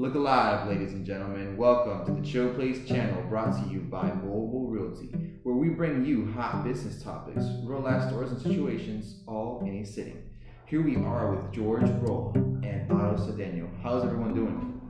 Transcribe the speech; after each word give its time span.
Look 0.00 0.14
alive, 0.14 0.66
ladies 0.66 0.94
and 0.94 1.04
gentlemen. 1.04 1.58
Welcome 1.58 2.06
to 2.06 2.18
the 2.18 2.26
Chill 2.26 2.54
Place 2.54 2.88
channel 2.88 3.22
brought 3.28 3.52
to 3.62 3.68
you 3.70 3.80
by 3.80 4.04
Movil 4.04 4.70
Realty, 4.70 5.08
where 5.42 5.54
we 5.54 5.68
bring 5.68 6.06
you 6.06 6.32
hot 6.32 6.64
business 6.64 7.02
topics, 7.02 7.44
real 7.64 7.80
life 7.80 8.08
stories, 8.08 8.30
and 8.30 8.40
situations 8.40 9.20
all 9.26 9.60
in 9.60 9.76
a 9.76 9.84
sitting. 9.84 10.22
Here 10.64 10.80
we 10.80 10.96
are 10.96 11.34
with 11.34 11.52
George 11.52 11.82
Roa 11.82 12.32
and 12.32 12.90
Otto 12.90 13.18
Cedeno. 13.18 13.68
How's 13.82 14.02
everyone 14.02 14.32
doing? 14.34 14.80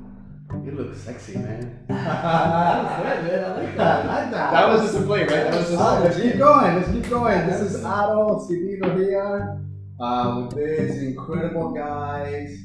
You 0.65 0.71
look 0.71 0.95
sexy, 0.95 1.35
man. 1.39 1.85
that 1.89 2.85
was 2.85 3.27
good, 3.27 3.33
man. 3.33 3.45
I 3.45 3.65
like 3.65 3.77
that. 3.77 4.07
I 4.07 4.23
like 4.23 4.31
that. 4.31 4.51
That 4.53 4.69
was 4.69 4.83
just 4.83 5.03
a 5.03 5.07
play, 5.07 5.23
right? 5.23 5.29
That 5.29 5.55
was 5.55 5.71
just 5.71 5.83
Oh, 5.83 6.01
let's 6.05 6.21
keep 6.21 6.39
going. 6.39 6.77
Let's 6.77 6.93
keep 6.93 7.11
going. 7.11 7.49
This 7.49 7.61
is 7.63 7.85
Otto 7.85 8.47
Cedeno 8.49 8.97
here 8.97 9.61
uh, 9.99 10.47
with 10.47 10.57
these 10.57 11.03
incredible 11.03 11.73
guys. 11.73 12.57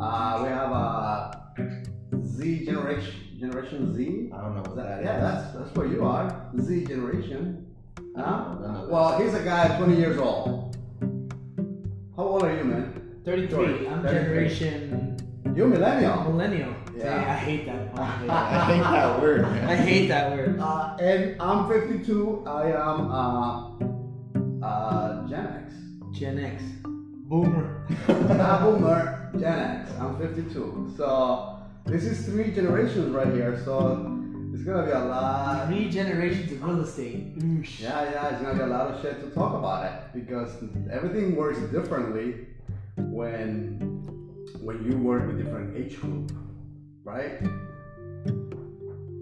Uh, 0.00 0.40
we 0.42 0.48
have 0.48 0.72
a 0.72 1.39
Z 2.40 2.64
generation, 2.64 3.14
Generation 3.38 3.94
Z. 3.94 4.30
I 4.32 4.40
don't 4.40 4.54
know 4.54 4.62
what 4.62 4.76
That- 4.76 5.02
that 5.02 5.04
yeah, 5.04 5.16
is. 5.16 5.22
that's 5.22 5.54
that's 5.58 5.74
where 5.76 5.86
you 5.86 6.04
are. 6.04 6.24
Z 6.58 6.84
generation. 6.86 7.66
Huh? 8.16 8.22
I 8.24 8.44
don't 8.48 8.62
know 8.62 8.88
Well, 8.90 9.18
he's 9.20 9.34
a 9.34 9.42
guy 9.44 9.76
20 9.76 9.96
years 9.96 10.18
old. 10.18 10.76
How 12.16 12.22
old 12.24 12.42
are 12.42 12.54
you, 12.56 12.64
man? 12.64 13.20
33. 13.24 13.86
I'm 13.88 14.02
33. 14.02 14.10
generation 14.12 15.16
You're 15.54 15.68
millennial. 15.68 16.24
millennial. 16.24 16.74
Yeah. 16.96 17.04
Dang, 17.04 17.24
I 17.28 17.36
hate 17.36 17.66
that. 17.66 17.98
I 17.98 18.06
hate 18.16 18.26
that. 18.28 18.64
hate 18.70 18.82
that 18.82 19.20
word, 19.22 19.42
man. 19.42 19.68
I 19.68 19.76
hate 19.76 20.08
that 20.08 20.30
word. 20.32 20.58
Uh, 20.58 20.96
and 21.00 21.40
I'm 21.42 21.68
52. 21.68 22.44
I 22.46 22.72
am 22.72 23.10
uh, 23.10 24.66
uh, 24.66 25.26
Gen 25.28 25.46
X. 25.46 25.74
Gen 26.18 26.38
X. 26.38 26.62
Boomer. 26.84 27.86
Not 28.08 28.62
boomer, 28.62 29.30
Gen 29.38 29.58
X. 29.58 29.90
I'm 30.00 30.18
52. 30.18 30.94
So 30.96 31.49
this 31.90 32.04
is 32.04 32.24
three 32.26 32.52
generations 32.52 33.10
right 33.14 33.32
here. 33.32 33.60
So 33.64 34.18
it's 34.54 34.62
gonna 34.62 34.86
be 34.86 34.92
a 34.92 34.98
lot. 34.98 35.68
Three 35.68 35.90
generations 35.90 36.52
of 36.52 36.62
real 36.62 36.80
estate. 36.82 37.38
Oosh. 37.38 37.80
Yeah, 37.80 38.10
yeah, 38.10 38.28
it's 38.30 38.42
gonna 38.42 38.54
be 38.54 38.62
a 38.62 38.66
lot 38.66 38.88
of 38.88 39.02
shit 39.02 39.20
to 39.20 39.30
talk 39.30 39.54
about 39.54 39.84
it 39.86 40.24
because 40.24 40.50
everything 40.90 41.36
works 41.36 41.60
differently 41.72 42.46
when 42.96 43.78
when 44.60 44.84
you 44.84 44.96
work 44.98 45.26
with 45.26 45.38
different 45.38 45.76
age 45.76 46.00
group, 46.00 46.32
right? 47.04 47.40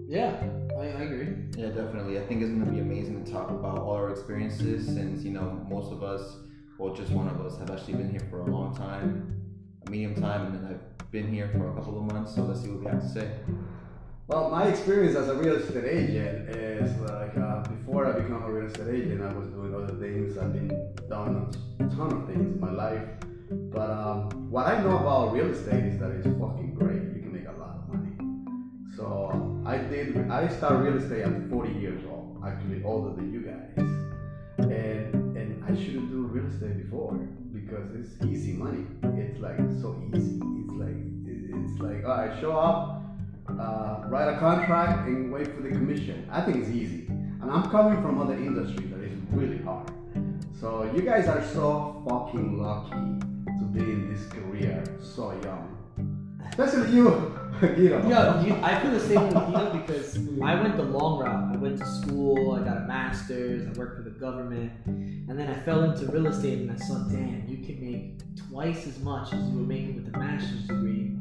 Yeah, 0.09 0.41
I, 0.75 0.85
I 0.85 1.01
agree. 1.03 1.35
Yeah, 1.55 1.67
definitely. 1.67 2.17
I 2.17 2.25
think 2.25 2.41
it's 2.41 2.49
going 2.49 2.65
to 2.65 2.71
be 2.71 2.79
amazing 2.79 3.23
to 3.23 3.31
talk 3.31 3.51
about 3.51 3.77
all 3.77 3.91
our 3.91 4.09
experiences 4.09 4.87
since, 4.87 5.23
you 5.23 5.29
know, 5.29 5.63
most 5.69 5.91
of 5.91 6.01
us, 6.01 6.37
well, 6.79 6.95
just 6.95 7.11
one 7.11 7.27
of 7.27 7.39
us, 7.45 7.59
have 7.59 7.69
actually 7.69 7.93
been 7.93 8.09
here 8.09 8.25
for 8.31 8.39
a 8.39 8.45
long 8.45 8.75
time, 8.75 9.38
a 9.38 9.38
medium 9.89 10.15
time, 10.15 10.47
and 10.47 10.55
then 10.55 10.65
I've 10.71 11.11
been 11.11 11.33
here 11.33 11.49
for 11.53 11.71
a 11.71 11.73
couple 11.75 11.97
of 11.97 12.13
months. 12.13 12.35
So 12.35 12.43
let's 12.43 12.61
see 12.61 12.69
what 12.69 12.79
we 12.79 12.85
have 12.85 13.01
to 13.01 13.09
say. 13.09 13.31
Well, 14.27 14.51
my 14.51 14.67
experience 14.67 15.15
as 15.15 15.27
a 15.27 15.35
real 15.35 15.55
estate 15.55 15.85
agent 15.85 16.49
is 16.49 16.95
like 16.99 17.35
uh, 17.35 17.63
before 17.63 18.05
I 18.05 18.11
become 18.11 18.43
a 18.43 18.51
real 18.51 18.67
estate 18.67 18.93
agent, 18.93 19.23
I 19.23 19.33
was 19.33 19.47
doing 19.47 19.73
other 19.73 19.95
things. 19.95 20.37
I've 20.37 20.53
been 20.53 20.69
done 21.09 21.49
a 21.79 21.83
ton 21.95 22.13
of 22.13 22.27
things 22.27 22.53
in 22.53 22.59
my 22.59 22.71
life. 22.71 23.07
But 23.49 23.89
um, 23.89 24.51
what 24.51 24.67
I 24.67 24.83
know 24.83 24.99
about 24.99 25.33
real 25.33 25.49
estate 25.49 25.85
is 25.85 25.99
that 25.99 26.11
it's 26.11 26.27
fucking 26.27 26.75
great. 26.77 27.01
You 27.15 27.21
can 27.23 27.33
make 27.33 27.47
a 27.47 27.59
lot 27.59 27.81
of 27.81 27.89
money. 27.89 28.13
So 28.95 29.63
I 29.65 29.77
did. 29.77 30.29
I 30.29 30.47
started 30.47 30.77
real 30.77 31.01
estate 31.01 31.23
at 31.23 31.49
40 31.49 31.73
years 31.79 32.03
old, 32.07 32.43
actually 32.45 32.83
older 32.83 33.15
than 33.15 33.33
you 33.33 33.41
guys. 33.41 33.73
And 34.59 35.35
and 35.35 35.63
I 35.65 35.73
shouldn't 35.73 36.11
do 36.11 36.27
real 36.27 36.45
estate 36.45 36.77
before 36.77 37.17
because 37.69 37.89
it's 37.95 38.25
easy 38.25 38.53
money. 38.53 38.85
It's 39.19 39.39
like 39.39 39.57
so 39.81 40.01
easy. 40.13 40.41
It's 40.61 40.73
like 40.73 40.97
it's 41.25 41.79
like 41.79 42.03
all 42.05 42.17
right, 42.17 42.39
show 42.39 42.57
up 42.57 42.99
uh, 43.57 44.03
write 44.07 44.27
a 44.27 44.37
contract 44.37 45.07
and 45.07 45.31
wait 45.31 45.47
for 45.55 45.61
the 45.61 45.69
commission. 45.69 46.27
I 46.31 46.41
think 46.41 46.57
it's 46.57 46.69
easy. 46.69 47.05
And 47.07 47.49
I'm 47.49 47.69
coming 47.69 48.01
from 48.01 48.19
other 48.19 48.33
industry 48.33 48.85
that 48.87 48.99
is 48.99 49.17
really 49.31 49.57
hard. 49.63 49.91
So 50.59 50.91
you 50.93 51.01
guys 51.01 51.27
are 51.27 51.43
so 51.53 52.03
fucking 52.07 52.61
lucky 52.61 52.89
to 53.59 53.65
be 53.71 53.79
in 53.79 54.13
this 54.13 54.27
career 54.27 54.83
so 55.01 55.31
young. 55.43 55.77
Especially 56.49 56.91
you, 56.91 57.39
You, 57.61 57.95
I 58.63 58.79
feel 58.81 58.91
the 58.91 58.99
same 58.99 59.27
with 59.27 59.35
you 59.35 59.81
because 59.81 60.17
I 60.41 60.61
went 60.61 60.77
the 60.77 60.83
long 60.83 61.19
route. 61.19 61.55
I 61.55 61.57
went 61.57 61.77
to 61.79 61.85
school, 61.85 62.53
I 62.55 62.63
got 62.63 62.77
a 62.77 62.87
master's, 62.87 63.67
I 63.67 63.77
worked 63.77 63.97
for 63.97 64.03
the 64.03 64.17
government, 64.17 64.71
and 64.85 65.37
then 65.37 65.49
I 65.49 65.59
fell 65.63 65.83
into 65.83 66.09
real 66.11 66.27
estate 66.27 66.59
and 66.59 66.71
I 66.71 66.77
saw, 66.77 66.99
damn, 67.09 67.47
you 67.47 67.57
can 67.65 67.81
make 67.81 68.21
twice 68.49 68.87
as 68.87 68.99
much 68.99 69.33
as 69.33 69.41
you 69.49 69.57
were 69.57 69.65
making 69.65 69.95
with 69.95 70.13
a 70.13 70.17
master's 70.17 70.67
degree 70.67 71.11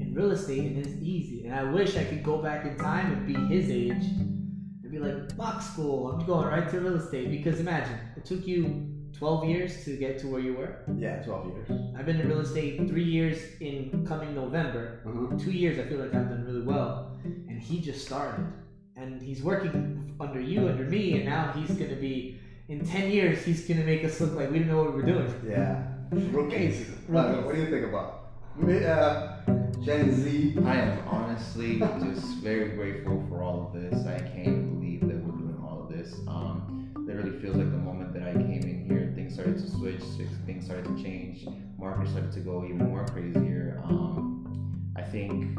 in 0.00 0.12
real 0.14 0.32
estate, 0.32 0.66
and 0.66 0.78
it's 0.78 0.94
easy. 1.00 1.46
And 1.46 1.54
I 1.54 1.64
wish 1.64 1.96
I 1.96 2.04
could 2.04 2.22
go 2.22 2.38
back 2.42 2.66
in 2.66 2.76
time 2.76 3.12
and 3.12 3.26
be 3.26 3.34
his 3.54 3.70
age 3.70 4.04
and 4.04 4.90
be 4.90 4.98
like, 4.98 5.34
fuck 5.36 5.62
school, 5.62 6.12
I'm 6.12 6.26
going 6.26 6.46
right 6.46 6.68
to 6.68 6.80
real 6.80 6.96
estate. 6.96 7.30
Because 7.30 7.58
imagine, 7.58 7.98
it 8.16 8.26
took 8.26 8.46
you 8.46 8.99
12 9.20 9.44
years 9.44 9.84
to 9.84 9.96
get 9.98 10.18
to 10.18 10.28
where 10.28 10.40
you 10.40 10.54
were. 10.54 10.76
Yeah, 10.96 11.22
12 11.22 11.46
years. 11.48 11.70
I've 11.94 12.06
been 12.06 12.18
in 12.18 12.26
real 12.26 12.40
estate 12.40 12.88
three 12.88 13.04
years 13.04 13.38
in 13.60 14.06
coming 14.08 14.34
November. 14.34 15.02
In 15.04 15.38
two 15.38 15.50
years, 15.50 15.78
I 15.78 15.82
feel 15.90 15.98
like 15.98 16.14
I've 16.14 16.30
done 16.30 16.46
really 16.46 16.62
well. 16.62 17.18
And 17.22 17.60
he 17.60 17.80
just 17.80 18.06
started. 18.06 18.46
And 18.96 19.20
he's 19.20 19.42
working 19.42 20.16
under 20.18 20.40
you, 20.40 20.68
under 20.68 20.84
me, 20.84 21.16
and 21.16 21.26
now 21.26 21.52
he's 21.52 21.68
going 21.68 21.90
to 21.90 21.96
be, 21.96 22.40
in 22.68 22.82
10 22.82 23.10
years, 23.10 23.44
he's 23.44 23.68
going 23.68 23.78
to 23.78 23.84
make 23.84 24.02
us 24.06 24.18
look 24.22 24.32
like 24.32 24.50
we 24.50 24.60
don't 24.60 24.68
know 24.68 24.84
what 24.84 24.94
we're 24.94 25.02
doing. 25.02 25.30
Yeah. 25.46 25.82
Rookies. 26.10 26.86
Rookies. 27.06 27.44
What 27.44 27.54
do 27.54 27.60
you 27.60 27.70
think 27.70 27.88
about 27.88 28.32
me, 28.56 28.86
uh, 28.86 29.36
Gen 29.84 30.14
Z? 30.14 30.56
I 30.64 30.76
am 30.76 31.08
honestly 31.08 31.78
just 31.78 32.36
very 32.36 32.70
grateful 32.70 33.22
for 33.28 33.42
all 33.42 33.66
of 33.66 33.82
this. 33.82 34.06
I 34.06 34.18
can't 34.20 34.80
believe 34.80 35.00
that 35.02 35.22
we're 35.22 35.36
doing 35.36 35.62
all 35.62 35.82
of 35.82 35.94
this. 35.94 36.14
Um, 36.26 36.90
literally 36.96 37.38
feels 37.40 37.56
like 37.56 37.70
the 37.70 37.78
moment 37.78 38.12
that 38.14 38.22
I 38.22 38.32
came 38.32 38.40
in 38.40 38.49
here, 38.49 38.49
things 38.49 38.49
started 39.40 39.58
to 39.58 39.70
switch, 39.70 40.02
things 40.44 40.66
started 40.66 40.84
to 40.84 41.02
change, 41.02 41.46
market 41.78 42.06
started 42.10 42.30
to 42.30 42.40
go 42.40 42.62
even 42.62 42.76
more 42.76 43.06
crazier. 43.06 43.80
Um, 43.86 44.92
I 44.96 45.00
think 45.00 45.58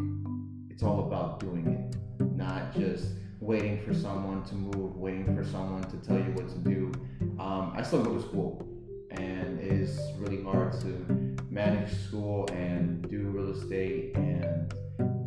it's 0.69 0.83
all 0.83 1.07
about 1.07 1.39
doing 1.39 1.65
it, 1.67 1.95
not 2.35 2.75
just 2.75 3.13
waiting 3.39 3.83
for 3.83 3.91
someone 3.91 4.43
to 4.43 4.53
move, 4.53 4.95
waiting 4.97 5.35
for 5.35 5.43
someone 5.43 5.81
to 5.89 5.97
tell 5.97 6.17
you 6.17 6.31
what 6.35 6.47
to 6.49 6.57
do. 6.59 6.91
Um, 7.39 7.73
I 7.75 7.81
still 7.81 8.03
go 8.03 8.13
to 8.13 8.21
school, 8.21 8.63
and 9.09 9.59
it 9.59 9.71
is 9.71 9.99
really 10.19 10.43
hard 10.43 10.79
to 10.81 11.35
manage 11.49 11.91
school 12.05 12.47
and 12.53 13.09
do 13.09 13.29
real 13.29 13.49
estate 13.49 14.15
and 14.15 14.71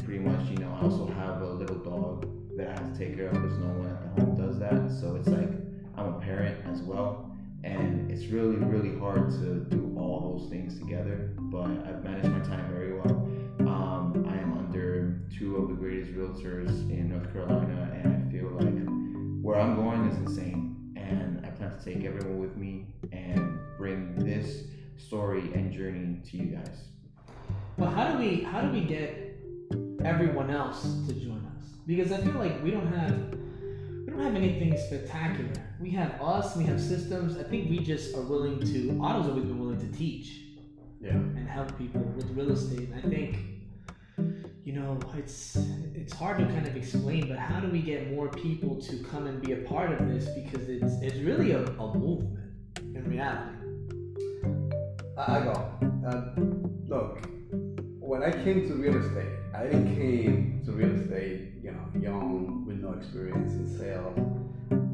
pretty 0.04 0.20
much, 0.20 0.48
you 0.50 0.58
know, 0.58 0.72
I 0.80 0.84
also 0.84 1.08
have 1.08 1.42
a 1.42 1.46
little 1.54 1.78
dog 1.78 2.56
that 2.56 2.68
I 2.68 2.70
have 2.70 2.92
to 2.92 2.96
take 2.96 3.16
care 3.16 3.30
of 3.30 3.32
because 3.32 3.58
no 3.58 3.66
one 3.66 3.90
at 3.90 4.20
home 4.20 4.36
does 4.36 4.60
that. 4.60 4.92
So 5.00 5.16
it's 5.16 5.28
like 5.28 5.50
I'm 5.96 6.14
a 6.14 6.20
parent 6.20 6.64
as 6.70 6.82
well. 6.82 7.33
And 7.64 8.10
it's 8.10 8.26
really, 8.26 8.56
really 8.56 8.98
hard 8.98 9.30
to 9.30 9.64
do 9.74 9.96
all 9.98 10.36
those 10.36 10.50
things 10.50 10.78
together. 10.78 11.34
But 11.38 11.64
I've 11.64 12.04
managed 12.04 12.28
my 12.28 12.40
time 12.40 12.68
very 12.70 12.92
well. 12.92 13.26
Um, 13.60 14.26
I 14.28 14.36
am 14.36 14.52
under 14.58 15.22
two 15.36 15.56
of 15.56 15.68
the 15.68 15.74
greatest 15.74 16.12
realtors 16.12 16.68
in 16.90 17.08
North 17.08 17.32
Carolina, 17.32 17.90
and 18.02 18.28
I 18.28 18.30
feel 18.30 18.50
like 18.50 19.42
where 19.42 19.58
I'm 19.58 19.76
going 19.76 20.06
is 20.08 20.16
insane. 20.18 20.92
And 20.96 21.44
I 21.44 21.50
plan 21.50 21.76
to 21.76 21.84
take 21.84 22.04
everyone 22.04 22.38
with 22.38 22.56
me 22.56 22.86
and 23.12 23.58
bring 23.78 24.14
this 24.16 24.64
story 24.96 25.50
and 25.54 25.72
journey 25.72 26.20
to 26.30 26.36
you 26.36 26.56
guys. 26.56 26.84
But 27.78 27.90
how 27.90 28.12
do 28.12 28.18
we 28.18 28.42
how 28.42 28.60
do 28.60 28.70
we 28.70 28.82
get 28.82 29.38
everyone 30.04 30.50
else 30.50 30.82
to 31.08 31.14
join 31.14 31.44
us? 31.58 31.64
Because 31.86 32.12
I 32.12 32.18
feel 32.18 32.34
like 32.34 32.62
we 32.62 32.70
don't 32.70 32.86
have 32.92 33.34
we 34.04 34.12
don't 34.12 34.20
have 34.20 34.36
anything 34.36 34.76
spectacular. 34.76 35.63
We 35.80 35.90
have 35.90 36.20
us, 36.20 36.56
we 36.56 36.64
have 36.64 36.80
systems. 36.80 37.36
I 37.36 37.42
think 37.42 37.68
we 37.68 37.78
just 37.80 38.14
are 38.16 38.22
willing 38.22 38.60
to 38.60 38.98
Otto's 39.02 39.26
always 39.28 39.44
been 39.44 39.58
willing 39.58 39.80
to 39.80 39.96
teach 39.98 40.40
Yeah. 41.00 41.10
and 41.10 41.48
help 41.48 41.76
people 41.76 42.00
with 42.00 42.30
real 42.30 42.52
estate. 42.52 42.88
And 42.90 42.94
I 42.94 43.08
think 43.08 43.38
you 44.64 44.72
know, 44.72 44.98
it's 45.16 45.56
it's 45.94 46.12
hard 46.12 46.38
to 46.38 46.46
kind 46.46 46.66
of 46.66 46.74
explain, 46.76 47.28
but 47.28 47.38
how 47.38 47.60
do 47.60 47.68
we 47.68 47.80
get 47.80 48.10
more 48.12 48.28
people 48.28 48.80
to 48.80 48.96
come 49.04 49.26
and 49.26 49.40
be 49.42 49.52
a 49.52 49.56
part 49.58 49.92
of 49.92 50.08
this? 50.08 50.26
Because 50.28 50.68
it's 50.68 50.94
it's 51.02 51.18
really 51.18 51.52
a, 51.52 51.62
a 51.64 51.94
movement 51.98 52.50
in 52.78 53.04
reality. 53.08 53.58
I 55.18 55.38
I 55.38 55.44
go. 55.44 55.52
Uh, 56.06 56.34
look, 56.88 57.28
when 58.00 58.22
I 58.22 58.30
came 58.30 58.66
to 58.68 58.74
real 58.74 58.96
estate, 59.04 59.32
I 59.54 59.64
didn't 59.64 59.94
came 59.96 60.62
to 60.64 60.72
real 60.72 60.94
estate, 60.98 61.52
you 61.62 61.70
know, 61.72 61.86
young 62.00 62.64
with 62.66 62.78
no 62.80 62.92
experience 62.92 63.52
in 63.52 63.66
sales. 63.78 64.18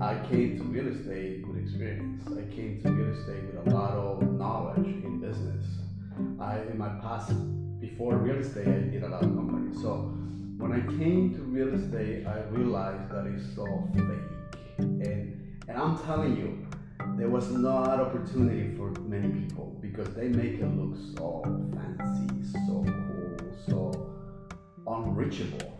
I 0.01 0.15
came 0.29 0.59
to 0.59 0.65
real 0.91 1.01
estate 1.01 1.47
with 1.47 1.59
experience. 1.59 2.23
I 2.27 2.55
came 2.55 2.81
to 2.83 2.91
real 2.91 3.15
estate 3.15 3.43
with 3.45 3.67
a 3.67 3.71
lot 3.71 3.93
of 3.93 4.33
knowledge 4.33 4.87
in 4.87 5.21
business. 5.21 5.65
I, 6.41 6.59
in 6.71 6.79
my 6.79 6.89
past, 7.01 7.33
before 7.81 8.17
real 8.17 8.37
estate, 8.37 8.67
I 8.67 8.91
did 8.91 9.05
a 9.05 9.09
lot 9.09 9.23
of 9.23 9.35
companies. 9.35 9.81
So 9.81 10.13
when 10.59 10.73
I 10.73 10.81
came 10.99 11.35
to 11.35 11.43
real 11.43 11.75
estate, 11.75 12.27
I 12.27 12.41
realized 12.51 13.11
that 13.11 13.27
it's 13.27 13.55
so 13.55 13.67
fake. 13.95 14.79
And 14.79 15.37
and 15.69 15.79
I'm 15.79 15.97
telling 15.99 16.37
you, 16.37 16.67
there 17.17 17.29
was 17.29 17.51
not 17.51 18.01
opportunity 18.01 18.77
for 18.77 18.91
many 19.03 19.29
people 19.29 19.79
because 19.81 20.13
they 20.15 20.29
make 20.29 20.55
it 20.55 20.67
look 20.77 20.99
so 21.17 21.43
fancy, 21.73 22.51
so 22.67 22.85
cool, 22.85 23.37
so 23.67 24.13
unreachable. 24.87 25.73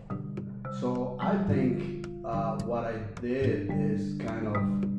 So 0.79 1.17
I 1.19 1.37
think 1.49 2.00
uh, 2.23 2.57
what 2.63 2.85
I 2.85 2.97
did 3.19 3.69
is 3.71 4.17
kind 4.19 4.47
of 4.47 4.91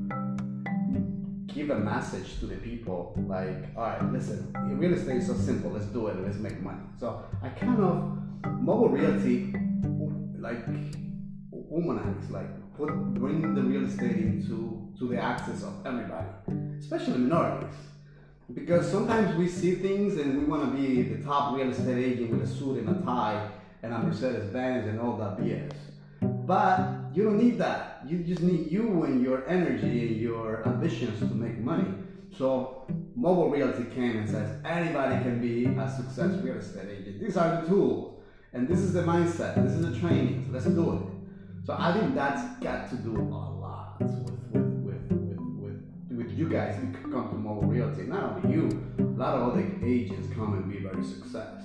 give 1.55 1.71
a 1.71 1.79
message 1.79 2.39
to 2.41 2.47
the 2.47 2.57
people 2.57 3.15
like, 3.29 3.69
all 3.77 3.83
right, 3.83 4.13
listen, 4.13 4.53
real 4.79 4.95
estate 4.95 5.19
is 5.19 5.27
so 5.27 5.35
simple, 5.35 5.71
let's 5.71 5.87
do 5.87 6.09
it, 6.09 6.17
let's 6.21 6.39
make 6.39 6.61
money. 6.61 6.81
So 6.99 7.25
I 7.43 7.51
kind 7.51 7.83
of, 7.83 8.19
Movil 8.43 8.93
Realty, 8.93 9.55
like, 10.39 10.65
humanize, 11.69 12.31
like, 12.31 12.49
put, 12.77 12.89
bring 13.15 13.55
the 13.55 13.63
real 13.63 13.85
estate 13.85 14.17
into 14.17 14.93
to 14.99 15.09
the 15.09 15.21
access 15.21 15.63
of 15.63 15.75
everybody, 15.87 16.29
especially 16.79 17.19
minorities. 17.19 17.75
Because 18.53 18.91
sometimes 18.91 19.37
we 19.37 19.49
see 19.49 19.77
things 19.77 20.19
and 20.19 20.39
we 20.39 20.45
want 20.45 20.71
to 20.71 20.77
be 20.77 21.03
the 21.03 21.23
top 21.23 21.57
real 21.57 21.71
estate 21.71 22.05
agent 22.05 22.31
with 22.31 22.43
a 22.43 22.47
suit 22.47 22.79
and 22.79 22.89
a 22.89 23.03
tie 23.03 23.49
and 23.83 23.93
a 23.95 23.99
Mercedes 23.99 24.51
Benz 24.51 24.87
and 24.87 25.01
all 25.01 25.17
that 25.17 25.39
BS. 25.39 25.73
But 26.53 27.15
you 27.15 27.25
don't 27.25 27.39
need 27.39 27.57
that. 27.61 28.03
You 28.07 28.19
just 28.19 28.43
need 28.43 28.71
you 28.71 29.05
and 29.05 29.23
your 29.23 29.49
energy 29.49 30.09
and 30.09 30.17
your 30.21 30.63
ambitions 30.69 31.19
to 31.21 31.35
make 31.35 31.57
money. 31.57 31.89
So 32.37 32.85
Movil 33.19 33.51
Realty 33.51 33.85
came 33.85 34.19
and 34.19 34.29
says 34.29 34.59
anybody 34.63 35.17
can 35.25 35.41
be 35.41 35.65
a 35.65 35.89
success 35.89 36.33
real 36.43 36.57
estate 36.57 36.91
agent. 36.91 37.21
These 37.21 37.39
are 37.39 37.63
the 37.63 37.69
tools, 37.69 38.21
and 38.53 38.69
this 38.69 38.81
is 38.81 38.93
the 38.93 39.03
mindset. 39.03 39.55
This 39.65 39.73
is 39.73 39.81
the 39.81 39.99
training. 39.99 40.45
So 40.45 40.53
let's 40.53 40.67
do 40.67 40.93
it. 40.97 41.67
So 41.67 41.75
I 41.79 41.99
think 41.99 42.15
that's 42.15 42.43
got 42.63 42.91
to 42.91 42.97
do 42.97 43.17
a 43.17 43.25
lot 43.65 43.99
with 43.99 44.11
with 44.53 44.71
with 44.87 45.11
with 45.23 45.41
with, 45.63 46.19
with 46.19 46.39
you 46.39 46.51
guys. 46.51 46.79
You 46.83 46.93
come 46.93 47.31
to 47.31 47.37
Movil 47.47 47.67
Realty. 47.67 48.03
Not 48.03 48.25
only 48.25 48.55
you, 48.55 48.65
a 48.99 49.17
lot 49.19 49.37
of 49.37 49.53
other 49.53 49.65
agents 49.83 50.29
come 50.35 50.53
and 50.53 50.71
be 50.71 50.81
very 50.81 51.03
success. 51.03 51.65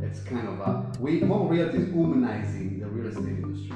It's 0.00 0.20
kind 0.20 0.46
of 0.46 0.60
a 0.60 0.92
we 1.00 1.20
Movil 1.20 1.50
Realty 1.50 1.78
is 1.78 1.88
humanizing 1.92 2.78
the 2.78 2.86
real 2.86 3.08
estate 3.08 3.42
industry. 3.42 3.74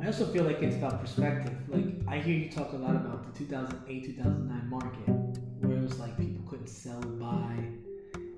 I 0.00 0.06
also 0.06 0.26
feel 0.26 0.44
like 0.44 0.62
it's 0.62 0.76
about 0.76 1.00
perspective. 1.00 1.54
Like 1.68 1.84
I 2.06 2.18
hear 2.18 2.36
you 2.36 2.50
talk 2.50 2.72
a 2.72 2.76
lot 2.76 2.94
about 2.96 3.32
the 3.32 3.38
2008 3.38 4.04
2009 4.04 4.68
market, 4.68 5.08
where 5.60 5.76
it 5.76 5.82
was 5.82 5.98
like 5.98 6.16
people 6.18 6.42
couldn't 6.48 6.68
sell 6.68 7.00
and 7.02 7.18
buy, 7.18 7.54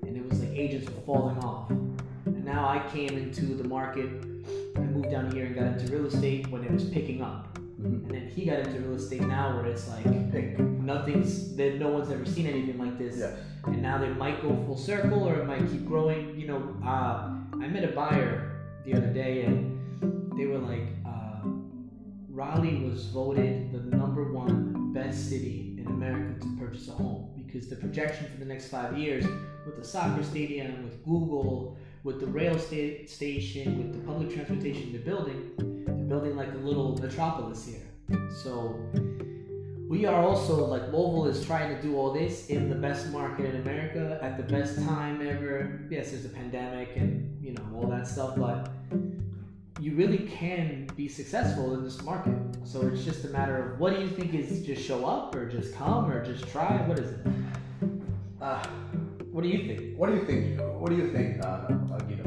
and 0.07 0.17
it 0.17 0.27
was 0.27 0.39
like 0.39 0.49
agents 0.57 0.89
were 0.89 1.01
falling 1.01 1.37
off. 1.39 1.69
And 1.69 2.43
now 2.45 2.67
I 2.67 2.79
came 2.91 3.17
into 3.17 3.45
the 3.55 3.67
market. 3.67 4.09
I 4.75 4.79
moved 4.79 5.11
down 5.11 5.31
here 5.31 5.45
and 5.45 5.55
got 5.55 5.65
into 5.79 5.91
real 5.93 6.05
estate 6.05 6.47
when 6.49 6.63
it 6.63 6.71
was 6.71 6.85
picking 6.89 7.21
up. 7.21 7.57
Mhm. 7.79 8.03
And 8.03 8.11
then 8.11 8.27
he 8.29 8.45
got 8.45 8.59
into 8.59 8.79
real 8.79 8.95
estate 8.95 9.21
now, 9.21 9.55
where 9.55 9.65
it's 9.67 9.87
like 9.89 10.31
Pick. 10.31 10.59
nothing's 10.59 11.55
that 11.57 11.79
no 11.79 11.89
one's 11.89 12.09
ever 12.09 12.25
seen 12.25 12.47
anything 12.47 12.77
like 12.77 12.97
this. 12.97 13.21
And 13.65 13.81
now 13.81 13.97
they 13.97 14.09
might 14.09 14.41
go 14.41 14.49
full 14.65 14.77
circle 14.77 15.27
or 15.27 15.35
it 15.35 15.45
might 15.47 15.67
keep 15.69 15.85
growing. 15.85 16.39
You 16.39 16.47
know, 16.47 16.75
uh, 16.83 17.31
I 17.61 17.67
met 17.67 17.83
a 17.83 17.93
buyer 17.93 18.61
the 18.85 18.93
other 18.93 19.11
day 19.13 19.45
and 19.45 19.71
they 20.37 20.45
were 20.45 20.59
like, 20.59 20.87
uh, 21.05 21.24
Raleigh 22.35 22.83
was 22.83 23.05
voted 23.05 23.71
the 23.71 23.95
number 23.95 24.29
one 24.29 24.91
best 24.91 25.29
city 25.29 25.73
in 25.77 25.87
America 25.87 26.37
to 26.41 26.57
purchase 26.59 26.89
a 26.89 26.91
home 26.91 27.29
because 27.37 27.69
the 27.69 27.77
projection 27.77 28.27
for 28.29 28.37
the 28.37 28.43
next 28.43 28.67
five 28.67 28.97
years 28.97 29.25
with 29.65 29.77
the 29.77 29.85
soccer 29.85 30.21
stadium, 30.21 30.83
with 30.83 31.01
Google, 31.05 31.77
with 32.03 32.19
the 32.19 32.27
rail 32.27 32.59
sta- 32.59 33.07
station, 33.07 33.77
with 33.77 33.93
the 33.93 34.05
public 34.05 34.33
transportation 34.33 34.91
they're 34.91 34.99
building, 34.99 35.53
they're 35.85 35.95
building 35.95 36.35
like 36.35 36.51
a 36.51 36.57
little 36.57 36.97
metropolis 36.97 37.65
here. 37.65 38.19
So 38.43 38.81
we 39.87 40.05
are 40.05 40.21
also 40.21 40.65
like 40.65 40.91
Louisville 40.91 41.27
is 41.27 41.45
trying 41.45 41.73
to 41.73 41.81
do 41.81 41.95
all 41.95 42.11
this 42.11 42.47
in 42.47 42.69
the 42.69 42.75
best 42.75 43.11
market 43.11 43.45
in 43.45 43.61
America 43.61 44.19
at 44.21 44.35
the 44.35 44.43
best 44.43 44.75
time 44.83 45.25
ever. 45.25 45.87
Yes, 45.89 46.11
there's 46.11 46.25
a 46.25 46.29
pandemic 46.29 46.97
and 46.97 47.41
you 47.41 47.53
know 47.53 47.63
all 47.73 47.87
that 47.87 48.05
stuff, 48.05 48.35
but 48.35 48.71
you 49.79 49.93
really 49.95 50.19
can 50.19 50.87
be 50.95 51.07
successful 51.07 51.73
in 51.73 51.83
this 51.83 52.01
market. 52.01 52.33
So 52.63 52.81
it's 52.87 53.03
just 53.03 53.25
a 53.25 53.29
matter 53.29 53.73
of 53.73 53.79
what 53.79 53.93
do 53.93 54.01
you 54.01 54.07
think 54.07 54.33
is 54.33 54.65
just 54.65 54.81
show 54.83 55.05
up 55.05 55.35
or 55.35 55.49
just 55.49 55.75
come 55.75 56.09
or 56.09 56.23
just 56.23 56.47
try? 56.47 56.77
What 56.87 56.97
is 56.99 57.11
it? 57.11 57.19
Uh, 58.41 58.63
What 59.31 59.43
do 59.43 59.49
you 59.49 59.65
think? 59.67 59.97
what 59.97 60.07
do 60.09 60.15
you 60.15 60.23
think? 60.25 60.61
What 60.79 60.89
do 60.91 60.95
you 60.97 61.11
think, 61.11 61.43
uh, 61.43 61.67
uh, 61.67 61.99
Guido? 62.07 62.23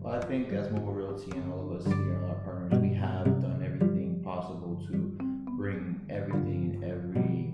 Well, 0.00 0.14
I 0.14 0.20
think 0.26 0.52
as 0.52 0.68
Movil 0.68 0.94
Realty 0.94 1.32
and 1.32 1.52
all 1.52 1.70
of 1.72 1.80
us 1.80 1.86
here 1.86 1.94
and 1.94 2.24
our 2.30 2.36
partners, 2.44 2.78
we 2.80 2.94
have 2.94 3.24
done 3.42 3.62
everything 3.64 4.20
possible 4.22 4.80
to 4.88 5.16
bring 5.56 6.00
everything, 6.08 6.80
every 6.84 7.52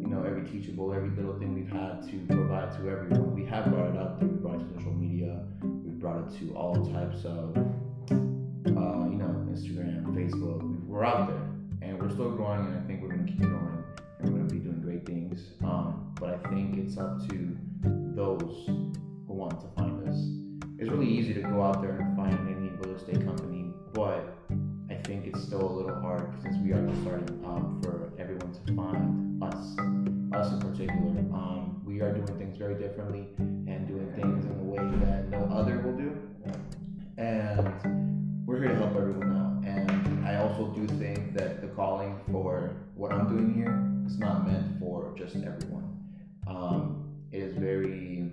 you 0.00 0.06
know, 0.14 0.22
every 0.22 0.44
teachable, 0.48 0.92
every 0.94 1.10
little 1.10 1.36
thing 1.40 1.54
we've 1.54 1.70
had 1.72 2.02
to 2.08 2.16
provide 2.34 2.70
to 2.72 2.88
everyone. 2.88 3.34
We 3.34 3.44
have 3.46 3.64
brought 3.72 3.90
it 3.90 3.96
up. 3.96 4.20
there. 4.20 4.28
We 4.28 4.36
brought 4.36 4.60
it 4.60 4.68
to 4.68 4.74
social 4.78 4.92
media. 4.92 5.44
We 5.62 5.90
brought 5.90 6.18
it 6.32 6.38
to 6.38 6.54
all 6.54 6.74
types 6.92 7.24
of, 7.24 7.56
you 7.56 7.62
know, 7.62 7.87
Instagram, 9.58 10.04
Facebook. 10.14 10.86
We're 10.86 11.04
out 11.04 11.28
there, 11.28 11.42
and 11.82 12.00
we're 12.00 12.10
still 12.10 12.30
growing, 12.30 12.66
and 12.66 12.78
I 12.78 12.86
think 12.86 13.02
we're 13.02 13.08
gonna 13.08 13.24
keep 13.24 13.40
growing, 13.40 13.84
and 14.20 14.30
we're 14.30 14.38
gonna 14.38 14.50
be 14.50 14.58
doing 14.58 14.80
great 14.80 15.04
things. 15.06 15.52
Um, 15.62 16.14
but 16.20 16.30
I 16.30 16.48
think 16.48 16.78
it's 16.78 16.96
up 16.96 17.28
to 17.28 17.56
those 18.14 18.66
who 18.66 19.34
want 19.34 19.60
to 19.60 19.66
find 19.76 20.08
us 20.08 20.38
it's 20.78 20.88
really 20.88 21.08
easy 21.08 21.34
to 21.34 21.40
go 21.40 21.60
out 21.60 21.82
there 21.82 21.98
and 21.98 22.16
find 22.16 22.38
any 22.48 22.70
real 22.78 22.96
estate 22.96 23.24
company, 23.24 23.72
but 23.92 24.38
I 24.88 24.94
think 24.94 25.26
it's 25.26 25.42
still 25.42 25.68
a 25.68 25.72
little 25.72 26.00
hard 26.00 26.32
since 26.40 26.56
we 26.62 26.72
are 26.72 26.86
just 26.86 27.02
starting 27.02 27.28
um, 27.44 27.80
for 27.82 28.12
everyone 28.16 28.52
to 28.52 28.74
find 28.74 29.42
us, 29.42 29.76
us 30.32 30.52
in 30.52 30.60
particular. 30.60 31.18
Um, 31.34 31.82
we 31.84 32.00
are 32.00 32.12
doing 32.12 32.38
things 32.38 32.56
very 32.56 32.76
differently 32.76 33.26
and 33.38 33.88
doing 33.88 34.12
things 34.14 34.44
in 34.44 34.52
a 34.52 34.62
way 34.62 34.78
that 35.04 35.28
no 35.30 35.52
other 35.52 35.80
will 35.80 35.96
do, 35.96 36.16
and 37.16 38.46
we're 38.46 38.60
here 38.60 38.68
to 38.68 38.76
help 38.76 38.94
everyone 38.94 39.36
out. 39.36 39.47
I 40.38 40.42
also 40.42 40.68
do 40.68 40.86
think 40.98 41.34
that 41.34 41.60
the 41.60 41.66
calling 41.66 42.20
for 42.30 42.70
what 42.94 43.10
I'm 43.12 43.28
doing 43.28 43.54
here 43.54 43.74
is 44.06 44.20
not 44.20 44.46
meant 44.46 44.78
for 44.78 45.12
just 45.18 45.34
everyone. 45.34 45.98
Um, 46.46 47.12
it 47.32 47.42
is 47.42 47.56
very 47.56 48.32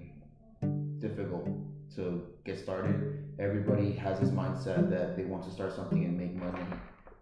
difficult 1.00 1.50
to 1.96 2.28
get 2.44 2.60
started. 2.60 3.34
Everybody 3.40 3.92
has 3.94 4.19
this 4.19 4.30
mindset 4.30 4.92
that 4.92 5.18
they 5.18 5.24
want 5.24 5.46
to 5.46 5.50
start 5.50 5.75
something 5.75 6.06
and 6.06 6.16
make 6.16 6.36
money 6.36 6.63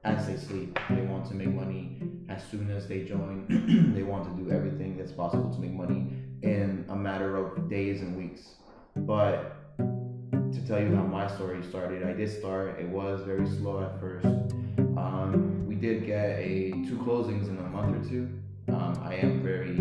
as 0.04 0.28
they 0.28 0.36
sleep. 0.36 0.78
They 0.90 1.04
want 1.04 1.28
to 1.28 1.34
make 1.34 1.54
money 1.54 2.02
as 2.28 2.44
soon 2.52 2.70
as 2.70 2.86
they 2.86 3.06
join. 3.06 3.94
they 3.96 4.04
want 4.04 4.26
to 4.26 4.44
do 4.44 4.52
everything 4.52 4.98
that's 4.98 5.14
possible 5.14 5.50
to 5.50 5.60
make 5.62 5.72
money 5.72 6.08
in 6.42 6.86
a 6.90 6.96
matter 6.96 7.38
of 7.38 7.70
days 7.70 8.02
and 8.02 8.18
weeks. 8.18 8.56
But 8.98 9.78
to 9.78 10.68
tell 10.68 10.82
you 10.82 10.94
how 10.94 11.04
my 11.04 11.34
story 11.34 11.64
started, 11.64 12.04
I 12.04 12.12
did 12.12 12.30
start. 12.30 12.82
It 12.82 12.90
was 12.90 13.22
very 13.22 13.48
slow 13.48 13.82
at 13.82 13.98
first. 14.02 14.28
Um, 15.04 15.68
we 15.68 15.76
did 15.76 16.06
get 16.06 16.40
a 16.40 16.72
two 16.88 16.98
closings 17.06 17.50
in 17.50 17.58
a 17.58 17.70
month 17.70 18.06
or 18.06 18.10
two. 18.10 18.30
Um, 18.70 19.00
I 19.04 19.16
am 19.16 19.44
very, 19.44 19.76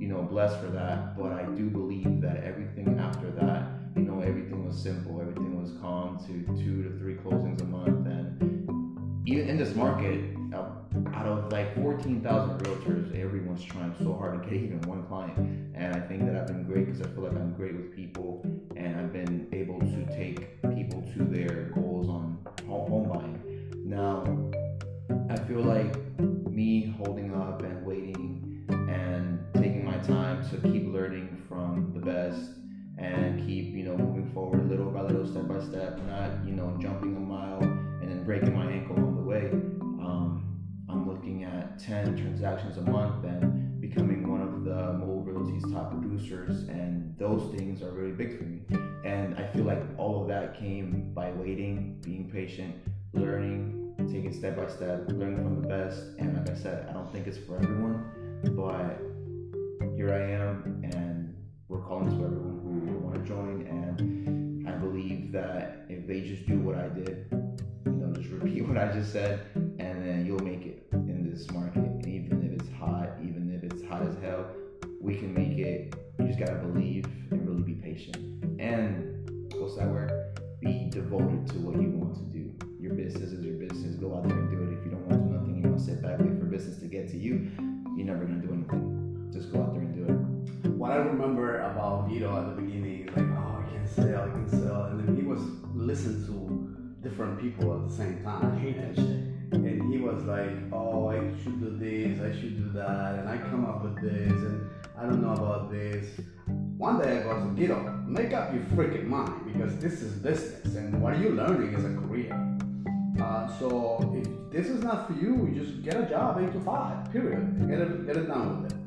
you 0.00 0.08
know, 0.08 0.22
blessed 0.22 0.60
for 0.60 0.68
that. 0.68 1.18
But 1.18 1.32
I 1.32 1.42
do 1.56 1.68
believe 1.68 2.20
that 2.20 2.44
everything 2.44 2.98
after 2.98 3.30
that 3.32 3.78
you 3.98 4.04
know, 4.04 4.20
everything 4.20 4.64
was 4.64 4.80
simple, 4.80 5.20
everything 5.20 5.60
was 5.60 5.72
calm 5.80 6.18
to 6.26 6.62
two 6.62 6.82
to 6.84 6.98
three 6.98 7.14
closings 7.16 7.60
a 7.62 7.64
month. 7.64 8.06
And 8.06 9.28
even 9.28 9.48
in 9.48 9.56
this 9.56 9.74
market, 9.74 10.36
uh, 10.54 10.70
out 11.12 11.26
of 11.26 11.52
like 11.52 11.74
14,000 11.74 12.58
realtors, 12.60 13.18
everyone's 13.18 13.64
trying 13.64 13.94
so 13.98 14.14
hard 14.14 14.40
to 14.40 14.48
get 14.48 14.56
even 14.62 14.80
one 14.82 15.04
client. 15.06 15.36
And 15.74 15.94
I 15.94 16.00
think 16.00 16.26
that 16.26 16.36
I've 16.36 16.46
been 16.46 16.64
great 16.64 16.86
because 16.86 17.02
I 17.02 17.06
feel 17.12 17.24
like 17.24 17.32
I'm 17.32 17.54
great 17.54 17.74
with 17.74 17.94
people 17.94 18.42
and 18.76 18.96
I've 18.96 19.12
been 19.12 19.48
able 19.52 19.80
to 19.80 20.06
take 20.16 20.60
people 20.74 21.02
to 21.14 21.24
their 21.24 21.70
goals 21.74 22.08
on 22.08 22.38
home 22.68 22.88
home 22.88 23.08
buying. 23.08 23.42
Now, 23.84 24.22
I 25.10 25.36
feel 25.46 25.60
like 25.60 25.96
me 26.50 26.94
holding 26.98 27.34
up 27.34 27.62
and 27.62 27.86
waiting 27.86 28.66
and 28.68 29.40
taking 29.54 29.84
my 29.84 29.96
time 29.98 30.46
to 30.50 30.56
keep 30.68 30.92
learning 30.92 31.42
from 31.48 31.92
the 31.94 32.00
best 32.00 32.50
and 32.98 33.46
keep 33.46 33.74
you 33.74 33.84
know 33.84 33.96
moving 33.96 34.30
forward 34.34 34.68
little 34.68 34.90
by 34.90 35.02
little 35.02 35.26
step 35.26 35.48
by 35.48 35.60
step 35.60 35.98
not 36.06 36.30
you 36.44 36.52
know 36.52 36.76
jumping 36.80 37.16
a 37.16 37.20
mile 37.20 37.62
and 37.62 38.10
then 38.10 38.24
breaking 38.24 38.54
my 38.54 38.70
ankle 38.70 38.96
on 38.96 39.16
the 39.16 39.22
way. 39.22 39.50
Um, 40.04 40.60
i'm 40.90 41.08
looking 41.08 41.44
at 41.44 41.78
10 41.78 42.16
transactions 42.16 42.76
a 42.76 42.82
month 42.82 43.24
and 43.24 43.80
becoming 43.80 44.30
one 44.30 44.42
of 44.42 44.64
the 44.64 44.70
Movil 44.70 45.24
Realty's 45.24 45.72
top 45.72 45.90
producers 45.90 46.68
and 46.68 47.16
those 47.16 47.54
things 47.54 47.80
are 47.80 47.92
really 47.92 48.12
big 48.12 48.36
for 48.36 48.44
me. 48.44 48.60
And 49.04 49.38
i 49.38 49.46
feel 49.54 49.64
like 49.64 49.82
all 49.96 50.20
of 50.20 50.28
that 50.28 50.58
came 50.58 51.12
by 51.14 51.30
waiting 51.32 51.98
being 52.02 52.28
patient 52.30 52.74
learning 53.14 53.87
taking 54.12 54.32
step 54.32 54.56
by 54.56 54.66
step 54.66 55.04
learning 55.08 55.42
from 55.42 55.60
the 55.60 55.68
best 55.68 56.02
and 56.18 56.36
like 56.36 56.48
i 56.48 56.54
said 56.54 56.88
i 56.88 56.92
don't 56.92 57.12
think 57.12 57.26
it's 57.26 57.38
for 57.38 57.56
everyone 57.56 58.04
but 58.56 59.00
here 59.96 60.12
i 60.12 60.20
am 60.20 60.80
and 60.94 61.34
we're 61.68 61.82
calling 61.82 62.08
to 62.08 62.24
everyone 62.24 62.86
who 62.88 62.98
want 62.98 63.14
to 63.14 63.22
join 63.28 63.66
and 63.66 64.66
i 64.66 64.72
believe 64.72 65.30
that 65.30 65.84
if 65.88 66.06
they 66.06 66.22
just 66.22 66.46
do 66.46 66.58
what 66.58 66.76
i 66.76 66.88
did 66.88 67.26
you 67.84 67.92
know 67.92 68.12
just 68.14 68.30
repeat 68.30 68.62
what 68.68 68.78
i 68.78 68.90
just 68.92 69.12
said 69.12 69.46
and 69.54 70.06
then 70.06 70.24
you'll 70.24 70.38
make 70.38 70.64
it 70.64 70.88
in 70.92 71.30
this 71.30 71.50
market 71.50 72.06
even 72.06 72.42
if 72.42 72.60
it's 72.60 72.72
hot 72.78 73.10
even 73.22 73.52
if 73.54 73.70
it's 73.70 73.82
hot 73.88 74.02
as 74.02 74.16
hell 74.22 74.46
we 75.00 75.16
can 75.16 75.34
make 75.34 75.58
it 75.58 75.94
you 76.18 76.26
just 76.26 76.38
gotta 76.38 76.54
believe 76.54 77.04
and 77.30 77.46
really 77.46 77.62
be 77.62 77.74
patient 77.74 78.16
and 78.58 79.30
what's 79.54 79.76
that 79.76 79.88
word 79.88 80.28
be 80.60 80.88
devoted 80.90 81.46
to 81.48 81.58
what 81.58 81.80
you 81.80 81.90
want 81.90 82.14
to 82.16 82.22
do. 82.22 82.37
Your 82.80 82.94
business 82.94 83.32
is 83.32 83.44
your 83.44 83.54
business. 83.54 83.96
Go 83.96 84.14
out 84.14 84.28
there 84.28 84.38
and 84.38 84.50
do 84.50 84.62
it. 84.62 84.78
If 84.78 84.84
you 84.84 84.92
don't 84.92 85.04
want 85.08 85.22
to 85.22 85.28
do 85.28 85.34
nothing, 85.34 85.56
you 85.56 85.68
want 85.68 85.78
to 85.78 85.84
sit 85.84 86.00
back, 86.00 86.20
wait 86.20 86.38
for 86.38 86.46
business 86.46 86.78
to 86.78 86.86
get 86.86 87.08
to 87.10 87.18
you. 87.18 87.50
You're 87.96 88.06
never 88.06 88.24
gonna 88.24 88.40
do 88.40 88.52
anything. 88.52 89.30
Just 89.32 89.52
go 89.52 89.62
out 89.62 89.72
there 89.72 89.82
and 89.82 89.94
do 89.96 90.04
it. 90.64 90.70
What 90.70 90.92
I 90.92 90.96
remember 90.96 91.60
about 91.62 92.08
Vito 92.08 92.30
at 92.38 92.54
the 92.54 92.62
beginning, 92.62 93.08
is 93.08 93.16
like, 93.16 93.26
oh, 93.36 93.64
I 93.64 93.68
can 93.72 93.86
sell, 93.86 94.22
I 94.22 94.30
can 94.30 94.48
sell, 94.48 94.84
and 94.84 95.00
then 95.00 95.16
he 95.16 95.22
was 95.22 95.40
listening 95.74 96.24
to 96.26 97.08
different 97.08 97.40
people 97.40 97.74
at 97.74 97.88
the 97.88 97.94
same 97.94 98.22
time. 98.22 98.52
I 98.52 98.58
hate 98.60 98.76
that 98.76 98.94
shit. 98.94 99.24
and 99.50 99.92
he 99.92 99.98
was 99.98 100.22
like, 100.24 100.50
"Oh, 100.72 101.08
I 101.08 101.16
should 101.42 101.58
do 101.58 101.76
this, 101.78 102.20
I 102.20 102.38
should 102.38 102.56
do 102.58 102.70
that, 102.78 103.18
and 103.18 103.28
I 103.28 103.38
come 103.38 103.64
up 103.64 103.82
with 103.82 104.00
this, 104.00 104.30
and 104.30 104.68
I 104.96 105.02
don't 105.02 105.22
know 105.22 105.32
about 105.32 105.70
this." 105.70 106.20
One 106.76 107.00
day 107.00 107.18
I 107.18 107.22
go, 107.22 107.50
"Get 107.56 107.70
up, 107.70 108.06
make 108.06 108.32
up 108.34 108.52
your 108.52 108.62
freaking 108.76 109.06
mind, 109.06 109.52
because 109.52 109.78
this 109.78 110.02
is 110.02 110.12
business, 110.18 110.76
and 110.76 111.02
what 111.02 111.18
you're 111.18 111.32
learning 111.32 111.72
is 111.72 111.84
a 111.84 111.94
career. 111.94 112.58
Uh, 113.20 113.46
so 113.58 114.14
if 114.14 114.28
this 114.50 114.68
is 114.68 114.82
not 114.82 115.06
for 115.06 115.14
you, 115.14 115.46
you 115.46 115.60
just 115.64 115.82
get 115.82 115.96
a 115.96 116.06
job, 116.08 116.38
eight 116.40 116.52
to 116.52 116.60
five, 116.60 117.10
period. 117.12 117.68
Get 117.68 117.80
it, 117.80 118.06
get 118.06 118.16
it 118.16 118.26
done 118.26 118.62
with 118.62 118.72
it." 118.72 118.78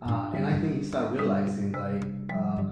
Uh, 0.00 0.32
and 0.34 0.46
I 0.46 0.58
think 0.60 0.76
he 0.76 0.84
started 0.84 1.20
realizing 1.20 1.72
like. 1.72 2.04
Uh, 2.36 2.64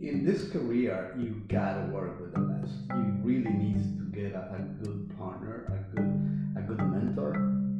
in 0.00 0.24
this 0.24 0.50
career, 0.50 1.14
you 1.18 1.42
gotta 1.48 1.86
work 1.90 2.20
with 2.20 2.34
the 2.34 2.40
best. 2.40 2.74
You 2.90 3.16
really 3.22 3.50
need 3.50 3.80
to 3.98 4.04
get 4.12 4.32
a, 4.34 4.54
a 4.54 4.84
good 4.84 5.16
partner, 5.16 5.64
a 5.72 5.96
good 5.96 6.54
a 6.56 6.60
good 6.60 6.78
mentor 6.78 7.32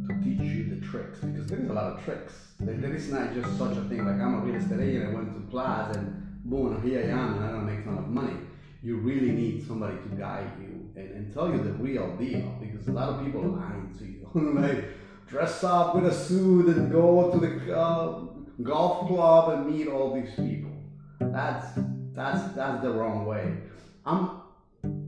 to 0.06 0.14
teach 0.22 0.40
you 0.40 0.74
the 0.74 0.86
tricks 0.86 1.18
because 1.20 1.46
there 1.46 1.60
is 1.60 1.68
a 1.68 1.72
lot 1.72 1.92
of 1.92 2.04
tricks. 2.04 2.32
There, 2.60 2.74
there 2.74 2.94
is 2.94 3.10
not 3.12 3.34
just 3.34 3.58
such 3.58 3.76
a 3.76 3.82
thing 3.82 4.06
like 4.06 4.20
I'm 4.20 4.34
a 4.34 4.38
real 4.38 4.54
estate 4.54 4.80
agent. 4.80 5.10
I 5.10 5.14
went 5.14 5.34
to 5.34 5.50
class 5.50 5.94
and 5.96 6.40
boom, 6.44 6.82
here 6.82 7.00
I 7.00 7.10
am, 7.10 7.34
and 7.34 7.44
I 7.44 7.52
don't 7.52 7.66
make 7.66 7.80
a 7.80 7.82
ton 7.84 7.98
of 7.98 8.08
money. 8.08 8.36
You 8.82 8.96
really 8.96 9.32
need 9.32 9.66
somebody 9.66 9.96
to 9.96 10.08
guide 10.16 10.50
you 10.60 10.83
and, 10.96 11.10
and 11.10 11.34
tell 11.34 11.50
you 11.50 11.62
the 11.62 11.72
real 11.72 12.16
deal 12.16 12.56
because 12.60 12.88
a 12.88 12.92
lot 12.92 13.08
of 13.08 13.24
people 13.24 13.42
lying 13.42 13.94
to 13.98 14.04
you. 14.04 14.28
like 14.60 14.84
dress 15.26 15.64
up 15.64 15.94
with 15.94 16.06
a 16.06 16.14
suit 16.14 16.66
and 16.66 16.90
go 16.90 17.30
to 17.32 17.38
the 17.38 17.76
uh, 17.76 18.20
golf 18.62 19.08
club 19.08 19.50
and 19.50 19.74
meet 19.74 19.88
all 19.88 20.14
these 20.14 20.34
people. 20.34 20.70
That's 21.20 21.66
that's 22.14 22.54
that's 22.54 22.82
the 22.82 22.90
wrong 22.90 23.26
way. 23.26 23.54
I'm 24.04 24.42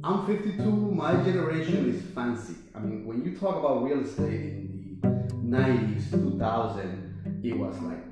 I'm 0.02 0.26
52. 0.26 0.62
My 0.62 1.14
generation 1.22 1.94
is 1.94 2.02
fancy. 2.14 2.56
I 2.74 2.78
mean, 2.80 3.04
when 3.06 3.24
you 3.24 3.36
talk 3.36 3.56
about 3.56 3.82
real 3.82 4.00
estate 4.00 4.40
in 4.40 4.98
the 5.02 5.56
90s, 5.56 6.10
2000, 6.10 7.40
it 7.44 7.56
was 7.56 7.78
like 7.80 8.04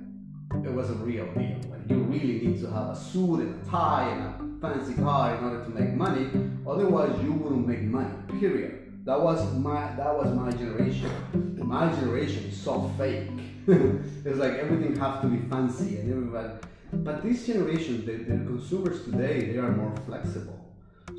it 0.64 0.72
was 0.72 0.90
a 0.90 0.94
real 0.94 1.26
deal. 1.34 1.58
Like 1.70 1.88
you 1.88 1.96
really 1.96 2.46
need 2.46 2.60
to 2.60 2.70
have 2.70 2.90
a 2.90 2.96
suit 2.96 3.40
and 3.40 3.60
a 3.60 3.70
tie 3.70 4.08
and 4.10 4.22
a 4.22 4.53
fancy 4.64 4.94
car 4.94 5.36
in 5.36 5.44
order 5.44 5.62
to 5.62 5.70
make 5.70 5.92
money. 5.92 6.30
Otherwise, 6.66 7.12
you 7.22 7.32
wouldn't 7.32 7.66
make 7.68 7.82
money. 7.82 8.14
Period. 8.40 9.04
That 9.04 9.20
was 9.20 9.38
my 9.56 9.94
that 9.96 10.12
was 10.16 10.34
my 10.34 10.50
generation. 10.52 11.10
My 11.58 11.92
generation 11.94 12.44
is 12.44 12.56
so 12.56 12.90
fake. 12.96 13.28
it's 13.66 14.38
like 14.38 14.54
everything 14.64 14.96
has 14.96 15.20
to 15.22 15.26
be 15.28 15.38
fancy 15.50 15.98
and 15.98 16.10
everybody. 16.10 16.52
But 16.92 17.22
this 17.22 17.46
generation, 17.46 18.06
the, 18.06 18.12
the 18.30 18.36
consumers 18.44 19.04
today, 19.04 19.52
they 19.52 19.58
are 19.58 19.72
more 19.72 19.94
flexible. 20.06 20.58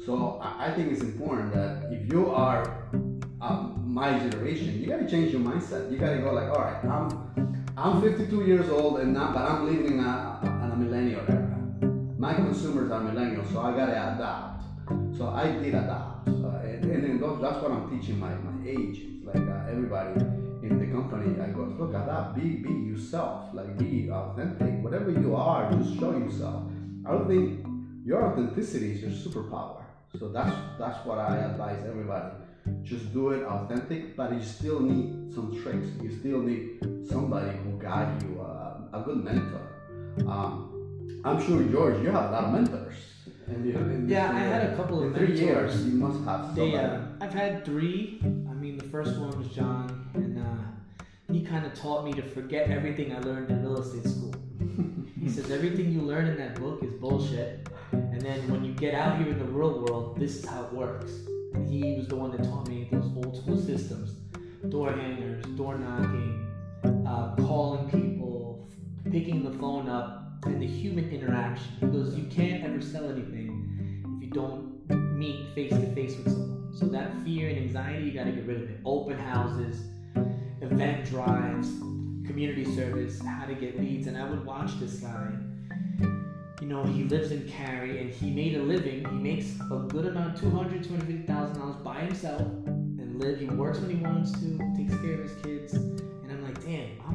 So 0.05 0.39
I, 0.41 0.67
I 0.67 0.73
think 0.73 0.91
it's 0.91 1.01
important 1.01 1.53
that 1.53 1.91
if 1.91 2.11
you 2.11 2.31
are 2.31 2.87
um, 3.41 3.83
my 3.85 4.17
generation, 4.17 4.79
you 4.81 4.87
gotta 4.87 5.07
change 5.07 5.31
your 5.31 5.41
mindset. 5.41 5.91
You 5.91 5.97
gotta 5.97 6.17
go 6.17 6.31
like, 6.33 6.49
all 6.49 6.63
right, 6.67 6.83
I'm 6.85 7.07
I'm 7.77 8.01
52 8.01 8.45
years 8.45 8.69
old 8.69 8.99
and 9.01 9.13
now, 9.13 9.31
but 9.33 9.43
I'm 9.43 9.65
living 9.67 9.97
in 9.97 9.99
a, 9.99 10.39
in 10.63 10.71
a 10.71 10.75
millennial 10.75 11.21
era. 11.27 11.54
My 12.25 12.33
consumers 12.33 12.89
are 12.89 13.01
millennials, 13.01 13.53
so 13.53 13.61
I 13.61 13.69
gotta 13.77 13.91
adapt. 13.91 14.63
So 15.15 15.29
I 15.29 15.45
did 15.61 15.75
adapt, 15.75 16.27
uh, 16.27 16.57
and, 16.65 17.05
and 17.05 17.21
those, 17.21 17.39
that's 17.39 17.61
what 17.61 17.69
I'm 17.69 17.85
teaching 17.87 18.19
my 18.19 18.33
my 18.33 18.67
agents, 18.67 19.23
like 19.23 19.45
uh, 19.47 19.69
everybody 19.69 20.21
in 20.65 20.79
the 20.79 20.87
company. 20.87 21.39
I 21.39 21.49
go, 21.49 21.65
look, 21.77 21.91
adapt, 21.91 22.33
be 22.33 22.47
be 22.65 22.73
yourself, 22.89 23.53
like 23.53 23.77
be 23.77 24.09
authentic. 24.09 24.73
Whatever 24.83 25.11
you 25.11 25.35
are, 25.35 25.71
just 25.73 25.99
show 25.99 26.17
yourself. 26.17 26.63
I 27.05 27.11
don't 27.11 27.27
think 27.27 27.63
your 28.03 28.25
authenticity 28.25 28.93
is 28.93 29.01
your 29.05 29.11
superpower. 29.11 29.83
So 30.17 30.29
that's 30.29 30.55
that's 30.79 31.05
what 31.05 31.19
I 31.19 31.37
advise 31.37 31.85
everybody. 31.85 32.31
Just 32.81 33.13
do 33.13 33.33
it 33.35 33.43
authentic, 33.43 34.17
but 34.17 34.33
you 34.33 34.41
still 34.41 34.79
need 34.79 35.31
some 35.31 35.53
tricks. 35.61 35.89
You 36.01 36.09
still 36.09 36.41
need 36.41 37.07
somebody 37.07 37.55
who 37.57 37.77
guide 37.77 38.23
you, 38.23 38.41
uh, 38.41 38.97
a 38.97 39.03
good 39.05 39.23
mentor. 39.23 39.65
Um, 40.25 40.74
I'm 41.25 41.43
sure 41.43 41.63
George, 41.63 42.01
you 42.03 42.11
have 42.11 42.29
a 42.29 42.31
lot 42.31 42.43
of 42.45 42.51
mentors. 42.53 42.93
And 43.47 43.65
you, 43.65 43.73
in 43.77 44.07
Yeah, 44.07 44.31
I 44.31 44.39
had 44.39 44.69
a 44.71 44.75
couple 44.75 44.99
of 44.99 45.07
in 45.07 45.13
three 45.13 45.27
mentors. 45.29 45.41
years. 45.41 45.85
You 45.87 45.93
must 45.93 46.23
have 46.23 46.45
somebody. 46.45 46.75
Uh, 46.77 46.99
I've 47.19 47.33
had 47.33 47.65
three. 47.65 48.19
I 48.23 48.53
mean, 48.53 48.77
the 48.77 48.85
first 48.85 49.17
one 49.17 49.37
was 49.37 49.47
John, 49.49 50.09
and 50.13 50.39
uh, 50.39 51.03
he 51.33 51.43
kind 51.43 51.65
of 51.65 51.73
taught 51.73 52.05
me 52.05 52.13
to 52.13 52.21
forget 52.21 52.69
everything 52.69 53.15
I 53.15 53.19
learned 53.19 53.49
in 53.49 53.63
real 53.63 53.79
estate 53.81 54.05
school. 54.09 54.33
He 55.19 55.29
says 55.31 55.49
everything 55.49 55.91
you 55.91 56.01
learn 56.01 56.27
in 56.27 56.37
that 56.37 56.55
book 56.59 56.83
is 56.83 56.93
bullshit, 56.93 57.67
and 57.91 58.21
then 58.21 58.47
when 58.51 58.63
you 58.63 58.73
get 58.73 58.93
out 58.93 59.17
here 59.17 59.29
in 59.29 59.39
the 59.39 59.45
real 59.45 59.79
world, 59.83 60.19
this 60.19 60.35
is 60.35 60.45
how 60.45 60.65
it 60.65 60.73
works. 60.73 61.11
And 61.55 61.67
he 61.67 61.95
was 61.97 62.07
the 62.07 62.15
one 62.15 62.29
that 62.31 62.43
taught 62.43 62.67
me 62.67 62.87
those 62.91 63.05
old 63.15 63.35
school 63.35 63.57
systems: 63.57 64.11
door 64.69 64.91
hangers, 64.91 65.43
door 65.57 65.79
knocking, 65.79 66.45
uh, 67.07 67.35
calling 67.37 67.89
people, 67.89 68.69
picking 69.11 69.43
the 69.43 69.57
phone 69.57 69.89
up, 69.89 70.24
and 70.45 70.61
the 70.61 70.67
human 70.67 71.09
interaction. 71.11 71.67
He 71.79 71.87
goes, 71.87 72.15
you 72.15 72.25
can't 72.25 72.63
ever 72.63 72.81
sell 72.81 73.09
anything 73.09 74.17
if 74.17 74.23
you 74.23 74.29
don't 74.29 74.89
meet 75.17 75.53
face 75.55 75.71
to 75.71 75.93
face 75.93 76.15
with 76.17 76.31
someone. 76.31 76.73
So 76.73 76.85
that 76.87 77.11
fear 77.23 77.49
and 77.49 77.57
anxiety, 77.57 78.05
you 78.05 78.11
got 78.11 78.25
to 78.25 78.31
get 78.31 78.45
rid 78.45 78.61
of 78.61 78.69
it. 78.69 78.79
Open 78.85 79.17
houses, 79.17 79.85
event 80.61 81.05
drives, 81.09 81.69
community 82.27 82.65
service, 82.75 83.21
how 83.21 83.45
to 83.45 83.55
get 83.55 83.79
leads. 83.79 84.07
And 84.07 84.17
I 84.17 84.29
would 84.29 84.45
watch 84.45 84.79
this 84.79 84.95
guy. 84.95 85.31
You 86.61 86.67
know, 86.67 86.83
he 86.83 87.03
lives 87.03 87.31
in 87.31 87.47
Cary 87.47 88.01
and 88.01 88.11
he 88.11 88.29
made 88.31 88.55
a 88.55 88.61
living. 88.61 89.05
He 89.05 89.15
makes 89.15 89.55
a 89.71 89.77
good 89.87 90.05
amount, 90.07 90.37
$200,000, 90.37 91.25
$250,000 91.25 91.83
by 91.83 92.01
himself 92.01 92.41
and 92.41 93.19
live. 93.19 93.39
He 93.39 93.45
works 93.47 93.79
when 93.79 93.89
he 93.89 93.97
wants 93.97 94.31
to, 94.33 94.57
takes 94.75 94.95
care 95.01 95.13
of 95.13 95.29
his 95.29 95.35
kids. 95.43 95.73
And 95.73 96.31
I'm 96.31 96.43
like, 96.43 96.63
damn, 96.63 96.89
I 97.07 97.13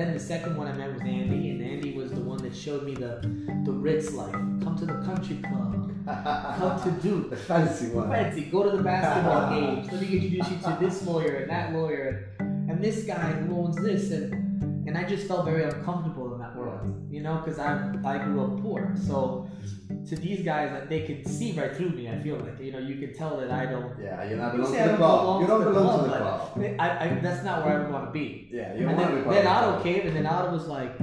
Then 0.00 0.14
the 0.14 0.18
second 0.18 0.56
one 0.56 0.66
I 0.66 0.72
met 0.72 0.94
was 0.94 1.02
Andy, 1.02 1.50
and 1.50 1.62
Andy 1.62 1.92
was 1.92 2.10
the 2.10 2.22
one 2.22 2.38
that 2.38 2.56
showed 2.56 2.84
me 2.84 2.94
the 2.94 3.20
the 3.66 3.70
Ritz 3.70 4.12
life. 4.12 4.32
Come 4.32 4.74
to 4.78 4.86
the 4.86 4.94
country 4.94 5.36
club. 5.42 5.92
Come 6.06 6.82
to 6.84 6.90
Duke. 7.02 7.28
the 7.28 7.36
fancy 7.36 7.88
one. 7.88 8.08
Fancy. 8.08 8.44
Go 8.44 8.62
to 8.62 8.78
the 8.78 8.82
basketball 8.82 9.50
games. 9.60 9.92
Let 9.92 10.00
me 10.00 10.08
introduce 10.14 10.50
you 10.52 10.56
to 10.56 10.78
this 10.80 11.06
lawyer 11.06 11.34
and 11.40 11.50
that 11.50 11.74
lawyer 11.74 12.30
and 12.38 12.82
this 12.82 13.04
guy 13.04 13.32
who 13.32 13.54
owns 13.60 13.76
this 13.76 14.10
and 14.10 14.88
and 14.88 14.96
I 14.96 15.04
just 15.04 15.28
felt 15.28 15.44
very 15.44 15.64
uncomfortable 15.64 16.32
in 16.32 16.40
that 16.40 16.56
world, 16.56 16.80
you 17.10 17.20
know, 17.20 17.42
because 17.44 17.58
I 17.58 17.92
I 18.02 18.24
grew 18.24 18.42
up 18.42 18.62
poor. 18.62 18.94
So 19.06 19.50
to 20.08 20.16
these 20.16 20.44
guys, 20.44 20.70
that 20.70 20.88
they 20.88 21.02
could 21.06 21.26
see 21.26 21.52
right 21.52 21.74
through 21.76 21.90
me. 21.90 22.08
I 22.08 22.18
feel 22.18 22.36
like 22.36 22.60
you 22.60 22.72
know 22.72 22.78
you 22.78 22.96
can 22.96 23.14
tell 23.14 23.36
that 23.38 23.50
I 23.50 23.66
don't. 23.66 23.92
Yeah, 24.00 24.24
you're 24.28 24.38
not 24.38 24.54
You 24.54 24.62
belong 24.62 24.72
to 24.72 24.88
the 24.88 24.96
club. 24.96 25.40
You 25.40 25.46
to 25.46 25.52
don't 25.52 25.64
the 25.64 25.70
belong 25.70 26.04
to 26.04 26.10
the 26.10 26.16
club. 26.16 26.52
I, 26.78 27.04
I, 27.04 27.18
that's 27.20 27.44
not 27.44 27.64
where 27.64 27.78
I 27.78 27.82
would 27.82 27.92
want 27.92 28.06
to 28.06 28.10
be. 28.10 28.48
Yeah, 28.50 28.74
you 28.74 28.80
don't 28.80 28.90
And 28.90 28.98
want 28.98 29.08
to 29.08 29.14
then, 29.14 29.24
be 29.24 29.24
part 29.24 29.36
then 29.36 29.46
Otto 29.46 29.82
came, 29.82 30.06
and 30.06 30.16
then 30.16 30.26
Otto 30.26 30.52
was 30.52 30.66
like, 30.66 30.98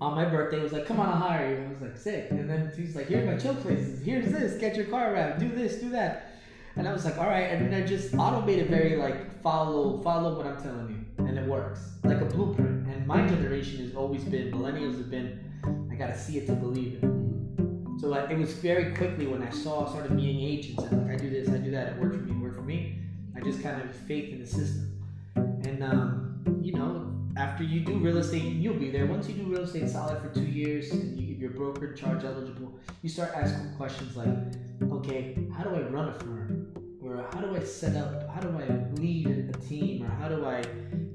on 0.00 0.14
my 0.14 0.24
birthday, 0.24 0.60
was 0.60 0.72
like, 0.72 0.86
come 0.86 0.98
on, 0.98 1.08
I'll 1.08 1.16
hire 1.16 1.50
you. 1.50 1.64
I 1.64 1.68
was 1.68 1.80
like, 1.82 1.96
sick. 1.96 2.30
And 2.30 2.48
then 2.48 2.72
he's 2.76 2.96
like, 2.96 3.06
here's 3.06 3.26
my 3.26 3.36
chill 3.36 3.54
places. 3.54 4.02
Here's 4.04 4.30
this. 4.32 4.58
Get 4.58 4.76
your 4.76 4.86
car 4.86 5.12
around. 5.12 5.38
Do 5.38 5.48
this. 5.48 5.76
Do 5.76 5.90
that. 5.90 6.32
And 6.76 6.88
I 6.88 6.92
was 6.92 7.04
like, 7.04 7.18
all 7.18 7.26
right. 7.26 7.50
And 7.50 7.66
then 7.70 7.82
I 7.82 7.86
just 7.86 8.14
Otto 8.14 8.46
made 8.46 8.58
it 8.58 8.70
very 8.70 8.96
like 8.96 9.42
follow, 9.42 10.00
follow 10.02 10.36
what 10.36 10.46
I'm 10.46 10.62
telling 10.62 10.88
you, 11.18 11.24
and 11.26 11.38
it 11.38 11.46
works 11.46 11.90
like 12.04 12.20
a 12.20 12.24
blueprint. 12.24 12.86
And 12.88 13.06
my 13.06 13.26
generation 13.26 13.84
has 13.84 13.94
always 13.94 14.24
been 14.24 14.50
millennials 14.52 14.96
have 14.98 15.10
been. 15.10 15.38
I 15.90 15.94
gotta 15.96 16.18
see 16.18 16.38
it 16.38 16.46
to 16.46 16.54
believe 16.54 17.02
it. 17.02 17.09
So 18.00 18.08
like, 18.08 18.30
it 18.30 18.38
was 18.38 18.54
very 18.54 18.94
quickly 18.94 19.26
when 19.26 19.42
I 19.42 19.50
saw 19.50 19.86
started 19.86 20.12
meeting 20.12 20.40
agents 20.40 20.82
and 20.84 21.06
like 21.06 21.18
I 21.18 21.22
do 21.22 21.28
this, 21.28 21.50
I 21.50 21.58
do 21.58 21.70
that, 21.72 21.88
it 21.88 21.98
worked 21.98 22.14
for 22.14 22.22
me, 22.22 22.30
it 22.32 22.42
worked 22.42 22.56
for 22.56 22.62
me. 22.62 22.98
I 23.36 23.40
just 23.40 23.62
kind 23.62 23.82
of 23.82 23.94
faith 23.94 24.32
in 24.32 24.40
the 24.40 24.46
system. 24.46 24.98
And 25.36 25.84
um, 25.84 26.60
you 26.62 26.72
know, 26.72 27.12
after 27.36 27.62
you 27.62 27.80
do 27.80 27.98
real 27.98 28.16
estate, 28.16 28.42
you'll 28.42 28.78
be 28.78 28.90
there. 28.90 29.04
Once 29.04 29.28
you 29.28 29.34
do 29.34 29.42
real 29.42 29.64
estate 29.64 29.86
solid 29.86 30.22
for 30.22 30.30
two 30.30 30.46
years 30.46 30.90
and 30.92 31.18
you, 31.18 31.36
you're 31.36 31.50
broker 31.50 31.92
charge 31.92 32.24
eligible, 32.24 32.72
you 33.02 33.10
start 33.10 33.32
asking 33.34 33.74
questions 33.76 34.16
like, 34.16 34.28
okay, 34.90 35.36
how 35.54 35.62
do 35.62 35.74
I 35.74 35.80
run 35.80 36.08
a 36.08 36.14
firm? 36.14 36.72
Or 37.04 37.28
how 37.34 37.40
do 37.40 37.54
I 37.54 37.60
set 37.60 37.96
up? 37.96 38.30
How 38.30 38.40
do 38.40 38.48
I 38.48 38.98
lead 38.98 39.26
a 39.26 39.58
team? 39.58 40.04
Or 40.04 40.08
how 40.08 40.28
do 40.30 40.46
I 40.46 40.64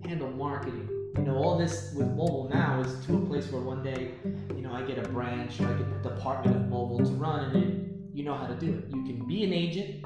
handle 0.08 0.30
marketing? 0.30 0.95
Know, 1.36 1.44
all 1.44 1.58
this 1.58 1.92
with 1.94 2.08
Movil 2.16 2.50
now 2.50 2.80
is 2.80 3.06
to 3.08 3.18
a 3.18 3.26
place 3.26 3.52
where 3.52 3.62
one 3.62 3.84
day, 3.84 4.12
you 4.56 4.62
know, 4.62 4.72
I 4.72 4.84
get 4.84 4.98
a 4.98 5.02
branch 5.10 5.60
or 5.60 5.68
I 5.68 5.74
get 5.74 6.02
the 6.02 6.10
department 6.10 6.56
of 6.56 6.62
Movil 6.64 7.00
to 7.00 7.12
run, 7.12 7.54
and 7.54 8.10
you 8.14 8.24
know 8.24 8.36
how 8.36 8.48
to 8.48 8.56
do 8.56 8.70
it. 8.70 8.86
You 8.96 9.04
can 9.04 9.28
be 9.28 9.44
an 9.44 9.52
agent, 9.52 10.06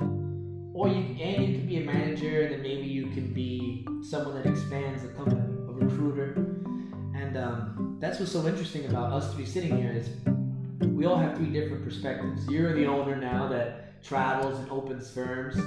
or 0.74 0.88
you 0.88 0.95
and 1.21 1.48
you 1.48 1.59
can 1.59 1.67
be 1.67 1.77
a 1.77 1.86
manager, 1.86 2.41
and 2.45 2.53
then 2.53 2.62
maybe 2.63 2.88
you 2.88 3.12
can 3.12 3.31
be 3.31 3.86
someone 4.01 4.41
that 4.41 4.48
expands 4.48 5.03
the 5.03 5.09
company, 5.09 5.41
a 5.67 5.71
recruiter. 5.71 6.33
And 7.13 7.38
um, 7.38 7.98
that's 8.00 8.19
what's 8.19 8.31
so 8.31 8.48
interesting 8.48 8.88
about 8.88 9.13
us 9.13 9.29
to 9.29 9.38
be 9.38 9.45
sitting 9.45 9.77
here 9.77 9.91
is 9.91 10.09
we 10.81 11.05
all 11.05 11.17
have 11.17 11.38
three 11.38 11.51
different 11.51 11.83
perspectives. 11.83 12.48
You're 12.48 12.74
the 12.74 12.88
owner 12.88 13.15
now 13.15 13.48
that 13.50 14.03
travels 14.03 14.57
and 14.57 14.71
opens 14.71 15.12
firms. 15.12 15.57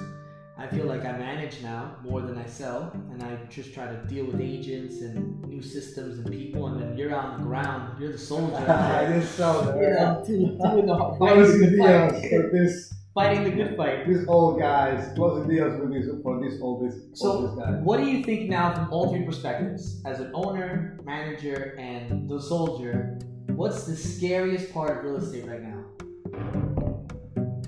I 0.59 0.67
feel 0.67 0.85
like 0.85 1.05
I 1.05 1.13
manage 1.13 1.63
now 1.63 1.97
more 2.03 2.21
than 2.21 2.37
I 2.37 2.45
sell, 2.45 2.93
and 3.11 3.23
I 3.23 3.37
just 3.49 3.73
try 3.73 3.87
to 3.87 3.97
deal 4.07 4.27
with 4.27 4.41
agents 4.41 5.01
and 5.01 5.43
new 5.49 5.63
systems 5.63 6.19
and 6.19 6.31
people. 6.31 6.67
And 6.67 6.81
then 6.81 6.97
you're 6.97 7.15
on 7.15 7.39
the 7.39 7.45
ground, 7.45 7.99
you're 7.99 8.13
the 8.13 8.19
soldier. 8.19 8.57
I 8.69 9.19
just 9.19 9.35
saw 9.35 9.75
you 9.75 9.89
know, 9.89 10.23
doing, 10.27 10.59
doing 10.63 10.87
the 10.87 11.17
fighting 11.19 11.19
closing 11.19 11.61
the, 11.61 11.71
deals 11.71 12.13
fight, 12.13 12.53
this 12.53 12.95
fighting 13.15 13.45
the 13.45 13.51
good 13.51 13.77
fight. 13.77 14.07
these 14.07 14.27
old 14.29 14.61
guys, 14.61 15.11
closing 15.15 15.49
deals 15.49 15.81
with 15.81 15.93
these 15.93 16.09
for 16.23 16.41
these 16.41 16.61
old 16.61 16.87
this 16.87 17.01
So, 17.15 17.31
all 17.31 17.49
these 17.49 17.65
guys. 17.65 17.81
what 17.83 17.97
do 17.99 18.07
you 18.07 18.23
think 18.23 18.51
now 18.51 18.75
from 18.75 18.93
all 18.93 19.11
three 19.11 19.25
perspectives? 19.25 20.03
As 20.05 20.21
an 20.21 20.33
owner, 20.35 20.99
manager, 21.03 21.75
and 21.79 22.29
the 22.29 22.41
soldier, 22.41 23.19
what's 23.49 23.85
the 23.85 23.97
scariest 23.97 24.73
part 24.73 24.99
of 24.99 25.05
real 25.05 25.17
estate 25.17 25.47
right 25.47 25.63
now? 25.63 25.85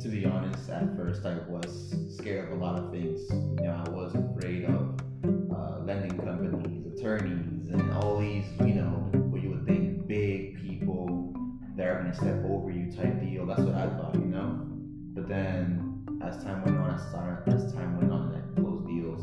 To 0.02 0.08
be 0.08 0.26
honest, 0.26 0.68
at 0.68 0.94
first 0.96 1.24
I 1.24 1.38
was 1.48 1.93
scared 2.24 2.50
of 2.50 2.58
a 2.58 2.64
lot 2.64 2.74
of 2.74 2.90
things. 2.90 3.20
You 3.30 3.66
know, 3.66 3.84
I 3.86 3.90
was 3.90 4.14
afraid 4.14 4.64
of 4.64 4.98
uh, 5.54 5.80
lending 5.84 6.16
companies, 6.16 6.90
attorneys, 6.96 7.68
and 7.68 7.92
all 7.92 8.18
these, 8.18 8.46
you 8.60 8.76
know, 8.76 9.10
what 9.28 9.42
you 9.42 9.50
would 9.50 9.66
think 9.66 10.06
big 10.06 10.58
people 10.58 11.34
that 11.76 11.86
are 11.86 11.98
gonna 11.98 12.14
step 12.14 12.42
over 12.46 12.70
you 12.70 12.90
type 12.90 13.20
deal. 13.20 13.44
That's 13.44 13.60
what 13.60 13.74
I 13.74 13.88
thought, 13.88 14.14
you 14.14 14.24
know. 14.24 14.58
But 15.12 15.28
then, 15.28 16.06
as 16.24 16.42
time 16.42 16.64
went 16.64 16.78
on, 16.78 16.94
as, 16.94 17.02
started, 17.10 17.52
as 17.52 17.74
time 17.74 17.98
went 17.98 18.10
on, 18.10 18.32
and 18.32 18.36
I 18.36 18.58
closed 18.58 18.86
deals, 18.86 19.20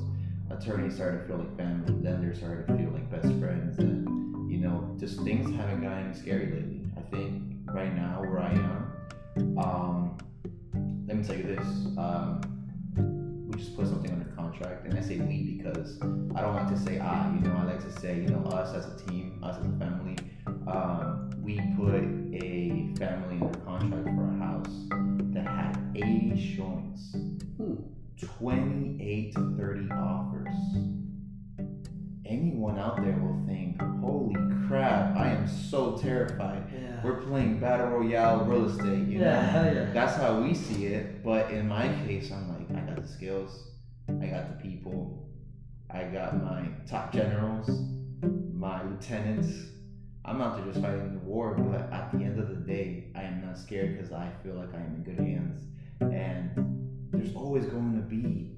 attorneys 0.51 0.93
started 0.93 1.21
to 1.21 1.25
feel 1.25 1.37
like 1.37 1.57
family, 1.57 1.91
lenders 2.03 2.37
started 2.37 2.67
to 2.67 2.77
feel 2.77 2.91
like 2.91 3.09
best 3.09 3.33
friends, 3.39 3.79
and 3.79 4.51
you 4.51 4.59
know, 4.59 4.95
just 4.99 5.19
things 5.21 5.49
haven't 5.55 5.81
gotten 5.81 6.13
scary 6.13 6.51
lately. 6.51 6.81
I 6.95 7.01
think 7.09 7.41
right 7.65 7.95
now 7.95 8.21
where 8.21 8.41
I 8.41 8.51
am, 8.51 9.57
um, 9.57 10.17
let 11.07 11.17
me 11.17 11.23
tell 11.23 11.35
you 11.35 11.55
this. 11.55 11.65
Um, 11.97 12.50
just 13.61 13.75
put 13.75 13.87
something 13.87 14.11
under 14.11 14.25
contract, 14.35 14.85
and 14.85 14.97
I 14.97 15.01
say 15.01 15.17
we 15.17 15.43
because 15.57 15.99
I 16.35 16.41
don't 16.41 16.55
like 16.55 16.69
to 16.69 16.77
say 16.79 16.99
I. 16.99 17.31
You 17.33 17.41
know, 17.41 17.55
I 17.57 17.63
like 17.65 17.83
to 17.83 17.91
say 18.01 18.15
you 18.21 18.27
know 18.27 18.43
us 18.49 18.73
as 18.75 18.85
a 18.87 19.05
team, 19.05 19.39
us 19.43 19.55
as 19.57 19.65
a 19.65 19.77
family. 19.77 20.15
Um, 20.67 21.29
we 21.41 21.59
put 21.77 22.03
a 22.43 22.93
family 22.97 23.37
under 23.39 23.59
contract 23.59 24.05
for 24.05 24.29
a 24.29 24.37
house 24.39 24.73
that 25.33 25.45
had 25.45 25.77
80 25.95 26.55
showings, 26.55 27.15
Hmm. 27.57 27.75
28 28.19 29.33
to 29.35 29.55
30 29.57 29.91
offers. 29.91 30.55
Anyone 32.25 32.79
out 32.79 33.01
there 33.03 33.17
will 33.17 33.43
think, 33.45 33.79
"Holy 34.01 34.35
crap! 34.67 35.15
I 35.17 35.29
am 35.29 35.47
so 35.47 35.97
terrified." 35.97 36.63
Yeah. 36.73 37.01
We're 37.03 37.21
playing 37.21 37.59
battle 37.59 37.87
royale 37.87 38.45
real 38.45 38.65
estate. 38.69 39.07
You 39.07 39.19
know? 39.19 39.25
Yeah, 39.25 39.41
hell 39.41 39.73
yeah. 39.73 39.91
That's 39.91 40.15
how 40.15 40.41
we 40.41 40.53
see 40.53 40.85
it. 40.87 41.23
But 41.23 41.51
in 41.51 41.67
my 41.67 41.87
case, 42.05 42.31
I'm 42.31 42.47
like, 42.47 42.60
I 42.75 42.81
got 42.81 43.01
the 43.01 43.07
skills, 43.07 43.71
I 44.09 44.25
got 44.27 44.49
the 44.49 44.69
people, 44.69 45.29
I 45.89 46.03
got 46.03 46.41
my 46.41 46.67
top 46.89 47.11
generals, 47.13 47.69
my 48.53 48.83
lieutenants. 48.83 49.49
I'm 50.23 50.39
out 50.39 50.55
there 50.55 50.65
just 50.65 50.81
fighting 50.81 51.13
the 51.13 51.19
war, 51.19 51.55
but 51.55 51.91
at 51.91 52.11
the 52.11 52.19
end 52.23 52.39
of 52.39 52.49
the 52.49 52.55
day, 52.55 53.11
I 53.15 53.23
am 53.23 53.43
not 53.45 53.57
scared 53.57 53.97
because 53.97 54.11
I 54.11 54.29
feel 54.43 54.53
like 54.53 54.73
I 54.73 54.77
am 54.77 54.95
in 54.95 55.03
good 55.03 55.19
hands. 55.19 55.65
And 55.99 57.09
there's 57.11 57.35
always 57.35 57.65
going 57.65 57.93
to 57.95 58.01
be 58.01 58.51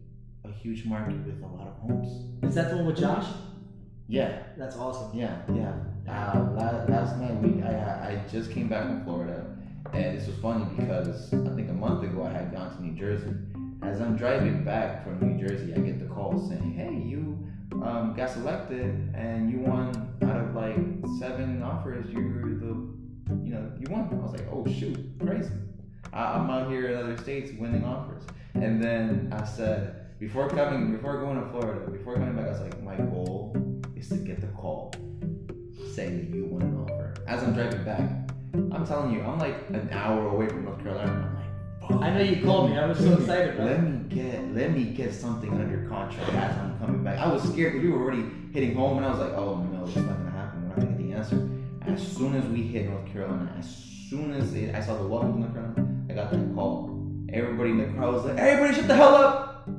a 0.43 0.51
huge 0.51 0.86
market 0.86 1.15
with 1.25 1.41
a 1.41 1.48
lot 1.48 1.67
of 1.67 1.74
homes. 1.77 2.43
Is 2.43 2.55
that 2.55 2.70
the 2.70 2.77
one 2.77 2.88
with 2.88 2.98
Josh? 2.98 3.27
Yeah, 4.10 4.43
That's 4.58 4.75
awesome. 4.75 5.17
yeah, 5.17 5.41
yeah. 5.55 5.74
Uh, 6.08 6.51
last, 6.51 6.89
last 6.89 7.17
night 7.17 7.36
we 7.41 7.63
I, 7.63 8.12
I 8.12 8.24
just 8.29 8.51
came 8.51 8.67
back 8.67 8.86
from 8.86 9.03
Florida, 9.05 9.55
and 9.93 10.17
this 10.17 10.27
was 10.27 10.38
funny 10.39 10.65
because 10.75 11.34
I 11.34 11.55
think 11.55 11.70
a 11.70 11.74
month 11.74 12.03
ago 12.03 12.24
I 12.24 12.33
had 12.33 12.53
gone 12.53 12.75
to 12.75 12.83
New 12.83 12.94
Jersey. 12.94 13.33
As 13.83 14.00
I'm 14.00 14.15
driving 14.15 14.63
back 14.63 15.03
from 15.03 15.19
New 15.19 15.46
Jersey, 15.46 15.74
I 15.74 15.79
get 15.79 16.00
the 16.00 16.13
call 16.13 16.39
saying, 16.50 16.74
"Hey, 16.74 16.96
you 16.96 17.46
um, 17.83 18.13
got 18.15 18.29
selected, 18.29 19.13
and 19.13 19.51
you 19.51 19.59
won 19.59 20.15
out 20.24 20.37
of 20.37 20.55
like 20.55 20.77
seven 21.19 21.61
offers. 21.61 22.09
You're 22.09 22.55
the, 22.59 22.87
you 23.43 23.53
know, 23.53 23.72
you 23.77 23.87
won." 23.89 24.07
I 24.11 24.15
was 24.15 24.31
like, 24.31 24.48
"Oh 24.51 24.65
shoot, 24.65 24.98
crazy! 25.19 25.51
I, 26.13 26.35
I'm 26.35 26.50
out 26.50 26.72
here 26.72 26.87
in 26.87 26.98
other 26.98 27.17
states 27.17 27.51
winning 27.59 27.83
offers." 27.83 28.24
And 28.53 28.81
then 28.81 29.33
I 29.35 29.43
said, 29.43 30.17
before 30.19 30.48
coming, 30.48 30.91
before 30.96 31.19
going 31.19 31.43
to 31.43 31.50
Florida, 31.50 31.89
before 31.91 32.13
coming 32.13 32.35
back, 32.35 32.46
I 32.46 32.51
was 32.51 32.61
like, 32.61 32.81
"My 32.81 32.96
goal 32.96 33.55
is 33.96 34.07
to 34.09 34.15
get 34.15 34.39
the 34.39 34.48
call." 34.48 34.93
saying 35.93 36.17
that 36.17 36.35
you 36.35 36.46
won 36.46 36.61
an 36.63 36.79
offer. 36.81 37.13
As 37.27 37.43
I'm 37.43 37.53
driving 37.53 37.83
back, 37.83 38.00
I'm 38.72 38.85
telling 38.87 39.13
you, 39.13 39.22
I'm 39.22 39.37
like 39.37 39.55
an 39.69 39.89
hour 39.91 40.29
away 40.29 40.48
from 40.48 40.65
North 40.65 40.81
Carolina. 40.81 41.43
I'm 41.89 42.00
like, 42.00 42.00
fuck. 42.00 42.01
I 42.01 42.17
know 42.17 42.24
you 42.24 42.43
called 42.43 42.69
me. 42.69 42.77
I 42.77 42.85
was 42.85 42.98
so 42.98 43.13
excited, 43.13 43.55
bro. 43.55 43.65
Let 43.65 43.83
me 43.83 44.00
get, 44.09 44.53
let 44.53 44.72
me 44.72 44.85
get 44.85 45.13
something 45.13 45.50
under 45.51 45.87
contract 45.87 46.33
as 46.33 46.57
I'm 46.57 46.77
coming 46.79 47.03
back. 47.03 47.19
I 47.19 47.27
was 47.31 47.43
scared 47.43 47.74
because 47.74 47.85
we 47.85 47.91
were 47.91 48.01
already 48.01 48.25
hitting 48.53 48.75
home, 48.75 48.98
and 48.98 49.05
I 49.05 49.09
was 49.09 49.19
like, 49.19 49.33
oh 49.33 49.55
no, 49.55 49.85
it's 49.85 49.96
not 49.96 50.17
gonna 50.17 50.31
happen. 50.31 50.63
We're 50.63 50.69
not 50.69 50.75
gonna 50.77 50.91
get 50.91 50.98
the 50.98 51.13
answer. 51.13 51.50
As 51.85 52.15
soon 52.15 52.35
as 52.35 52.46
we 52.46 52.63
hit 52.63 52.89
North 52.89 53.05
Carolina, 53.11 53.55
as 53.59 53.69
soon 54.09 54.33
as 54.33 54.53
it, 54.53 54.74
I 54.74 54.81
saw 54.81 54.98
the 54.98 55.07
welcome 55.07 55.33
to 55.33 55.39
North 55.39 55.53
Carolina, 55.53 56.05
I 56.09 56.13
got 56.13 56.31
that 56.31 56.55
call. 56.55 56.89
Everybody 57.29 57.72
in 57.72 57.77
the 57.79 57.85
crowd 57.85 58.13
was 58.13 58.25
like, 58.25 58.37
everybody, 58.37 58.75
shut 58.75 58.87
the 58.87 58.96
hell 58.96 59.15
up. 59.15 59.69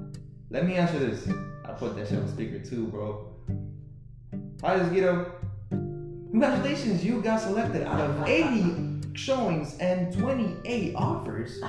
Let 0.51 0.67
me 0.67 0.75
answer 0.75 0.99
this. 0.99 1.29
I 1.65 1.73
put 1.73 1.97
that 1.97 2.09
shit 2.09 2.19
on 2.19 2.29
speaker 2.29 2.59
too, 2.59 2.87
bro. 2.89 3.31
Hi, 4.63 4.77
this 4.77 4.87
is 4.87 4.93
Guido. 4.93 5.33
Congratulations, 5.71 7.05
you 7.05 7.23
got 7.23 7.41
selected 7.41 7.83
out 7.87 8.01
of 8.01 8.27
80 8.27 8.94
showings 9.15 9.77
and 9.79 10.13
28 10.17 10.95
offers. 10.97 11.61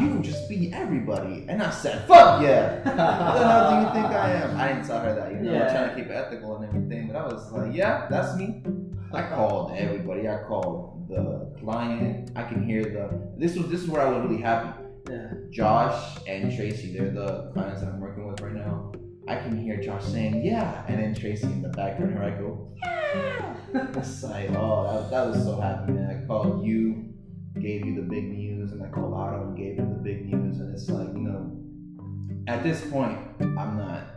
You 0.00 0.18
just 0.20 0.48
beat 0.48 0.72
everybody. 0.72 1.46
And 1.48 1.62
I 1.62 1.70
said, 1.70 2.06
fuck 2.08 2.42
yeah. 2.42 2.78
Who 2.84 2.90
the 2.96 3.48
hell 3.48 3.70
do 3.70 3.86
you 3.86 3.92
think 3.92 4.14
I 4.14 4.32
am? 4.32 4.56
I 4.56 4.68
didn't 4.68 4.86
tell 4.86 5.00
her 5.00 5.14
that, 5.14 5.32
you 5.32 5.38
know, 5.38 5.52
Yeah. 5.52 5.66
I'm 5.66 5.70
trying 5.74 5.88
to 5.90 5.94
keep 5.96 6.10
it 6.10 6.14
ethical 6.14 6.56
and 6.56 6.64
everything, 6.64 7.06
but 7.08 7.16
I 7.16 7.24
was 7.26 7.50
like, 7.52 7.74
yeah, 7.74 8.06
that's 8.10 8.36
me. 8.36 8.62
I 9.12 9.22
called 9.28 9.72
everybody. 9.76 10.28
I 10.28 10.42
called 10.44 11.06
the 11.08 11.54
client. 11.60 12.30
I 12.34 12.42
can 12.44 12.64
hear 12.66 12.82
the. 12.84 13.20
This 13.36 13.56
was 13.56 13.68
this 13.68 13.82
is 13.82 13.88
where 13.88 14.00
I 14.00 14.10
was 14.10 14.26
really 14.28 14.40
happy. 14.40 14.78
Yeah. 15.10 15.32
Josh 15.50 16.18
and 16.26 16.54
Tracy, 16.56 16.96
they're 16.96 17.10
the 17.10 17.50
clients 17.52 17.80
that 17.82 17.88
I'm 17.90 18.00
working 18.00 18.26
with 18.26 18.40
right 18.40 18.54
now. 18.54 18.92
I 19.32 19.36
can 19.36 19.58
hear 19.58 19.80
Josh 19.80 20.04
saying, 20.04 20.44
yeah, 20.44 20.84
and 20.88 21.02
then 21.02 21.14
Tracy 21.14 21.46
in 21.46 21.62
the 21.62 21.70
background, 21.70 22.12
here 22.12 22.22
I 22.22 22.30
go, 22.30 22.68
yeah. 22.82 23.56
It's 23.96 24.22
like, 24.22 24.50
oh, 24.50 24.92
that, 24.92 25.10
that 25.10 25.26
was 25.26 25.42
so 25.42 25.58
happy, 25.58 25.92
man. 25.92 26.22
I 26.22 26.26
called 26.26 26.66
you, 26.66 27.14
gave 27.58 27.86
you 27.86 27.94
the 27.94 28.02
big 28.02 28.24
news, 28.24 28.72
and 28.72 28.82
I 28.82 28.88
called 28.88 29.14
Otto 29.14 29.46
and 29.46 29.56
gave 29.56 29.78
him 29.78 29.88
the 29.88 30.02
big 30.02 30.26
news. 30.26 30.60
And 30.60 30.74
it's 30.74 30.90
like, 30.90 31.08
you 31.08 31.22
know, 31.22 31.50
at 32.46 32.62
this 32.62 32.84
point, 32.90 33.18
I'm 33.40 33.78
not 33.78 34.16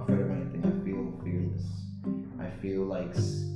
afraid 0.00 0.20
of 0.20 0.30
anything. 0.30 0.62
I 0.64 0.82
feel 0.82 1.20
fearless. 1.22 1.66
I 2.40 2.48
feel 2.62 2.84
like 2.84 3.12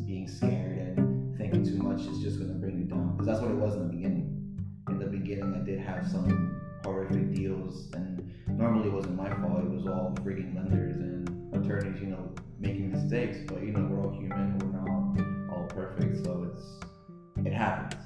being 0.06 0.28
scared 0.28 0.98
and 0.98 1.38
thinking 1.38 1.64
too 1.64 1.78
much 1.78 2.00
is 2.00 2.18
just 2.20 2.38
going 2.38 2.52
to 2.52 2.58
bring 2.58 2.80
you 2.80 2.84
down. 2.84 3.12
Because 3.12 3.28
that's 3.28 3.40
what 3.40 3.50
it 3.50 3.56
was 3.56 3.76
in 3.76 3.88
the 3.88 3.94
beginning. 3.94 4.60
In 4.90 4.98
the 4.98 5.06
beginning, 5.06 5.54
I 5.58 5.64
did 5.64 5.80
have 5.80 6.06
some 6.06 6.60
horrific 6.84 7.34
deals, 7.34 7.90
and 7.94 8.27
normally 8.58 8.88
it 8.88 8.92
wasn't 8.92 9.16
my 9.16 9.30
fault. 9.30 9.60
It 9.60 9.70
was 9.70 9.86
all 9.86 10.14
freaking 10.20 10.54
lenders 10.54 10.96
and 10.96 11.54
attorneys, 11.54 12.00
you 12.00 12.08
know, 12.08 12.28
making 12.58 12.90
mistakes. 12.90 13.38
But 13.46 13.62
you 13.62 13.72
know, 13.72 13.86
we're 13.88 14.04
all 14.04 14.12
human. 14.12 14.58
We're 14.58 14.66
not 14.66 15.56
all 15.56 15.64
perfect, 15.66 16.24
so 16.24 16.50
it's 16.52 17.46
it 17.46 17.52
happens. 17.52 18.02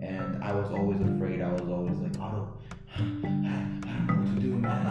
And 0.00 0.42
I 0.42 0.52
was 0.52 0.70
always 0.72 1.00
afraid. 1.00 1.40
I 1.40 1.52
was 1.52 1.62
always 1.62 1.96
like, 1.98 2.18
Otto, 2.18 2.58
I 2.96 3.00
don't 3.00 3.80
know 4.08 4.14
what 4.14 4.34
to 4.34 4.40
do, 4.40 4.48
man. 4.56 4.86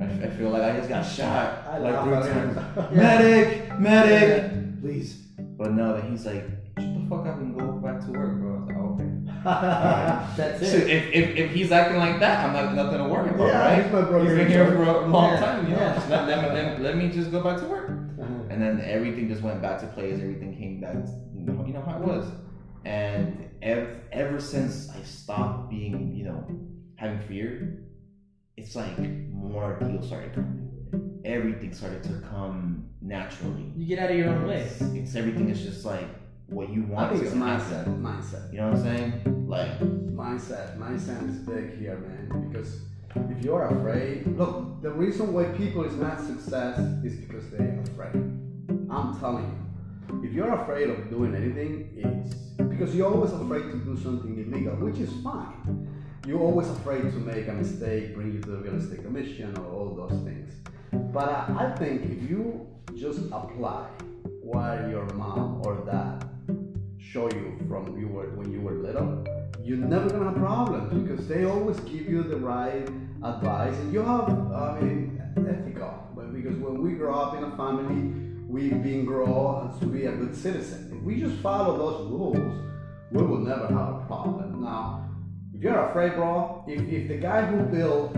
I, 0.00 0.26
I 0.26 0.30
feel 0.30 0.48
like 0.48 0.62
I 0.62 0.76
just 0.76 0.88
got 0.88 1.02
shot 1.02 1.64
I 1.68 1.78
like 1.78 2.02
three 2.04 2.32
times. 2.32 2.56
him. 2.74 2.96
Medic, 2.96 3.78
medic, 3.78 4.80
please. 4.80 5.16
But 5.38 5.72
no, 5.72 5.96
then 5.96 6.10
he's 6.10 6.24
like, 6.24 6.44
shut 6.78 6.94
the 6.94 7.06
fuck 7.08 7.26
up 7.26 7.38
and 7.38 7.56
go 7.56 7.72
back 7.72 8.00
to 8.00 8.10
work, 8.12 8.40
bro. 8.40 8.73
I 9.46 9.52
was 9.52 9.62
like, 9.84 10.04
okay. 10.24 10.36
That's 10.36 10.70
So 10.70 10.76
it. 10.78 10.88
if, 10.88 11.12
if, 11.12 11.36
if 11.36 11.50
he's 11.52 11.72
acting 11.72 11.98
like 11.98 12.18
that, 12.20 12.46
I'm 12.46 12.52
not 12.52 12.74
nothing 12.74 12.98
to 12.98 13.04
worry 13.12 13.30
about, 13.30 13.46
Yeah, 13.48 13.58
right? 13.60 13.82
he's 13.82 13.92
my 13.92 14.00
brother. 14.02 14.24
He's 14.24 14.34
been 14.38 14.48
here 14.48 14.66
for 14.66 14.82
a 14.82 15.06
long 15.06 15.32
Yeah, 15.32 15.40
time, 15.40 15.66
you 15.68 15.74
know. 15.76 15.80
yeah. 15.82 16.06
Let, 16.08 16.28
let, 16.28 16.42
me, 16.42 16.48
let, 16.60 16.80
let 16.80 16.96
me 16.96 17.08
just 17.10 17.30
go 17.30 17.42
back 17.42 17.58
to 17.60 17.64
work. 17.66 17.90
Uh-huh. 17.90 18.32
And 18.50 18.62
then 18.62 18.80
everything 18.84 19.28
just 19.28 19.42
went 19.42 19.60
back 19.62 19.80
to 19.80 19.86
place. 19.88 20.20
Everything 20.20 20.56
came 20.56 20.80
back, 20.80 20.92
to, 20.94 21.10
you 21.34 21.42
know, 21.42 21.64
you 21.66 21.72
know 21.72 21.82
how 21.82 21.96
it 21.96 22.02
was. 22.02 22.26
And 22.84 23.48
ev- 23.62 24.00
ever 24.12 24.40
since 24.40 24.90
I 24.90 25.02
stopped 25.02 25.70
being, 25.70 26.14
you 26.14 26.24
know, 26.24 26.44
having 26.96 27.18
fear, 27.26 27.82
it's 28.56 28.76
like 28.76 28.98
more 28.98 29.78
deals 29.80 30.06
started 30.06 30.32
coming. 30.34 31.20
Everything 31.24 31.72
started 31.72 32.02
to 32.04 32.22
come 32.30 32.86
naturally. 33.00 33.72
You 33.76 33.86
get 33.86 33.98
out 33.98 34.10
of 34.10 34.16
your 34.16 34.28
own 34.28 34.46
way. 34.46 34.60
It's, 34.60 34.80
it's 34.82 35.14
everything 35.16 35.48
is 35.48 35.62
just 35.62 35.84
like 35.84 36.06
what 36.46 36.68
you 36.68 36.82
want. 36.82 36.92
I 36.92 36.94
want. 36.94 37.12
think 37.12 37.22
is 37.24 37.32
it's 37.32 37.38
gonna 37.40 37.58
mindset. 37.58 38.00
Mindset. 38.02 38.52
You 38.52 38.58
know 38.60 38.68
what 38.70 38.78
I'm 38.78 38.82
saying? 38.84 39.12
Like, 39.46 39.78
Mindset. 39.80 40.78
Mindset 40.78 41.28
is 41.28 41.36
big 41.38 41.78
here, 41.78 41.98
man. 41.98 42.48
Because 42.48 42.80
if 43.14 43.44
you're 43.44 43.64
afraid, 43.66 44.26
look, 44.38 44.80
the 44.82 44.90
reason 44.90 45.32
why 45.32 45.44
people 45.56 45.84
is 45.84 45.94
not 45.96 46.20
success 46.20 46.78
is 47.04 47.16
because 47.16 47.50
they 47.50 47.64
are 47.64 47.82
afraid. 47.82 48.14
I'm 48.90 49.18
telling 49.20 49.44
you, 49.44 50.24
if 50.24 50.32
you're 50.32 50.52
afraid 50.62 50.88
of 50.88 51.10
doing 51.10 51.34
anything, 51.34 51.90
it's 51.96 52.34
because 52.56 52.94
you're 52.94 53.12
always 53.12 53.32
afraid 53.32 53.62
to 53.70 53.78
do 53.78 53.96
something 54.02 54.38
illegal, 54.38 54.74
which 54.76 54.98
is 54.98 55.12
fine. 55.22 55.88
You're 56.26 56.40
always 56.40 56.68
afraid 56.70 57.02
to 57.02 57.18
make 57.18 57.46
a 57.48 57.52
mistake, 57.52 58.14
bring 58.14 58.32
you 58.32 58.40
to 58.40 58.50
the 58.50 58.58
real 58.58 58.76
estate 58.76 59.04
commission, 59.04 59.56
or 59.58 59.66
all 59.66 59.94
those 59.94 60.22
things. 60.22 60.54
But 61.12 61.28
I, 61.28 61.66
I 61.66 61.76
think 61.76 62.02
if 62.10 62.30
you 62.30 62.66
just 62.96 63.20
apply 63.30 63.88
what 64.42 64.88
your 64.88 65.04
mom 65.14 65.60
or 65.66 65.84
dad 65.84 66.28
show 66.98 67.28
you 67.30 67.58
from 67.68 67.98
you 67.98 68.08
were 68.08 68.30
when 68.30 68.50
you 68.50 68.60
were 68.60 68.74
little, 68.74 69.24
you're 69.64 69.78
never 69.78 70.10
gonna 70.10 70.26
have 70.26 70.36
problems 70.36 70.92
because 70.92 71.26
they 71.26 71.44
always 71.44 71.80
give 71.80 72.06
you 72.06 72.22
the 72.22 72.36
right 72.36 72.86
advice, 73.22 73.74
and 73.78 73.94
you 73.94 74.02
have, 74.02 74.28
I 74.52 74.78
mean, 74.78 75.22
ethical. 75.38 76.06
But 76.14 76.34
because 76.34 76.56
when 76.56 76.82
we 76.82 76.92
grow 76.92 77.14
up 77.14 77.34
in 77.34 77.44
a 77.44 77.56
family, 77.56 78.12
we've 78.46 78.82
been 78.82 79.06
grown 79.06 79.78
to 79.80 79.86
be 79.86 80.04
a 80.04 80.12
good 80.12 80.36
citizen. 80.36 80.92
If 80.94 81.02
we 81.02 81.18
just 81.18 81.36
follow 81.36 81.78
those 81.78 82.10
rules, 82.10 82.58
we 83.10 83.22
will 83.22 83.38
never 83.38 83.66
have 83.68 84.02
a 84.02 84.04
problem. 84.06 84.62
Now, 84.62 85.08
if 85.54 85.62
you're 85.62 85.88
afraid, 85.88 86.14
bro, 86.14 86.62
if, 86.68 86.82
if 86.82 87.08
the 87.08 87.16
guy 87.16 87.46
who 87.46 87.62
built 87.64 88.14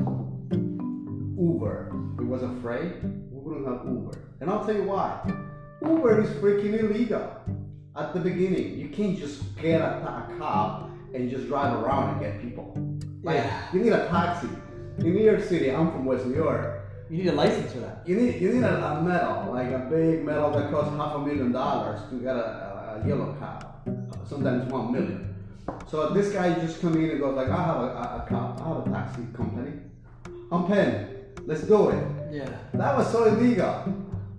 Uber, 1.39 1.93
he 2.19 2.25
was 2.25 2.43
afraid, 2.43 3.05
we 3.31 3.39
wouldn't 3.39 3.69
have 3.69 3.87
Uber. 3.87 4.19
And 4.41 4.51
I'll 4.51 4.67
tell 4.67 4.75
you 4.75 4.83
why. 4.83 5.21
Uber 5.81 6.23
is 6.23 6.31
freaking 6.41 6.81
illegal 6.81 7.31
at 7.95 8.13
the 8.15 8.19
beginning. 8.19 8.77
You 8.81 8.89
can't 8.89 9.17
just 9.17 9.57
get 9.57 9.81
a, 9.81 9.99
a 10.03 10.35
cab 10.39 10.86
and 11.17 11.31
just 11.31 11.49
drive 11.49 11.83
around 11.83 12.11
and 12.13 12.21
get 12.21 12.41
people. 12.41 12.73
Like, 13.23 13.37
Yeah. 13.37 13.73
you 13.73 13.81
need 13.81 13.93
a 13.93 14.07
taxi. 14.09 14.49
In 14.99 15.15
New 15.15 15.25
York 15.25 15.43
City, 15.43 15.71
I'm 15.75 15.91
from 15.91 16.05
West 16.05 16.27
New 16.27 16.35
York. 16.37 16.81
You 17.11 17.19
need 17.19 17.29
a 17.29 17.33
license 17.33 17.73
for 17.73 17.81
that. 17.81 18.03
You 18.07 18.17
need 18.17 18.41
you 18.41 18.53
need 18.55 18.65
a, 18.65 18.75
a 18.99 19.03
medal, 19.03 19.53
like 19.53 19.71
a 19.71 19.87
big 19.91 20.25
medal 20.25 20.51
that 20.51 20.71
costs 20.71 20.95
half 20.97 21.15
a 21.17 21.19
million 21.19 21.53
dollars 21.53 22.01
to 22.11 22.17
get 22.19 22.35
a, 22.35 22.47
a, 22.99 23.03
a 23.05 23.09
yellow 23.09 23.37
cab. 23.39 23.67
Sometimes 24.27 24.71
one 24.73 24.93
million. 24.93 25.35
So 25.87 26.11
this 26.11 26.33
guy 26.33 26.55
just 26.55 26.81
come 26.81 26.95
in 26.97 27.11
and 27.11 27.21
goes 27.21 27.37
like, 27.37 27.49
I 27.49 27.63
have 27.71 27.77
a, 27.77 27.89
a, 28.07 28.27
I 28.31 28.69
have 28.69 28.87
a 28.87 28.91
taxi 28.91 29.23
company. 29.37 29.73
I'm 30.51 30.67
paying. 30.67 31.07
Let's 31.45 31.63
do 31.63 31.91
it. 31.91 32.05
Yeah. 32.33 32.49
That 32.75 32.97
was 32.97 33.11
so 33.13 33.25
illegal. 33.25 33.75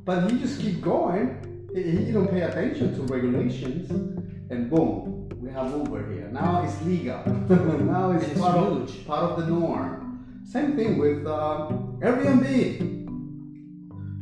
But 0.03 0.29
he 0.31 0.37
just 0.39 0.59
keep 0.59 0.81
going. 0.81 1.69
He, 1.73 1.81
he 2.05 2.11
don't 2.11 2.27
pay 2.29 2.41
attention 2.41 2.95
to 2.95 3.01
regulations, 3.13 3.89
and 4.49 4.69
boom, 4.69 5.29
have 5.57 5.71
Uber 5.71 6.13
here. 6.13 6.29
Now 6.31 6.63
it's 6.63 6.79
legal. 6.83 7.21
now 7.25 8.11
it's, 8.11 8.27
it's 8.27 8.39
part, 8.39 8.59
huge. 8.59 8.89
Of, 8.89 9.07
part 9.07 9.23
of 9.23 9.39
the 9.39 9.47
norm. 9.47 10.43
Same 10.45 10.75
thing 10.75 10.97
with 10.97 11.25
uh, 11.25 11.69
Airbnb. 11.99 12.79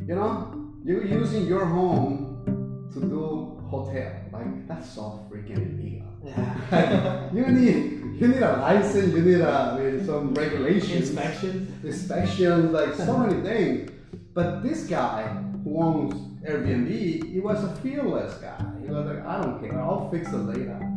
You 0.08 0.14
know, 0.14 0.72
you're 0.84 1.04
using 1.04 1.46
your 1.46 1.66
home 1.66 2.88
to 2.92 3.00
do 3.00 3.60
hotel. 3.68 4.12
Like 4.32 4.66
that's 4.66 4.88
so 4.90 5.28
freaking 5.30 5.60
illegal. 5.78 6.08
Yeah. 6.24 7.30
you 7.34 7.46
need 7.46 8.20
you 8.20 8.28
need 8.28 8.42
a 8.42 8.56
license. 8.56 9.12
You 9.14 9.22
need 9.22 9.40
a 9.40 10.04
some 10.06 10.34
regulations 10.34 11.10
Inspection. 11.10 11.80
inspections, 11.84 12.72
like 12.72 12.94
so 12.94 13.18
many 13.24 13.42
things. 13.42 13.90
But 14.32 14.62
this 14.62 14.86
guy 14.86 15.26
who 15.64 15.82
owns 15.82 16.14
Airbnb, 16.44 17.32
he 17.32 17.40
was 17.40 17.62
a 17.62 17.74
fearless 17.76 18.34
guy. 18.34 18.64
He 18.82 18.88
was 18.88 19.06
like, 19.06 19.24
I 19.26 19.42
don't 19.42 19.60
care, 19.60 19.80
I'll 19.80 20.10
fix 20.10 20.28
it 20.28 20.36
later. 20.36 20.95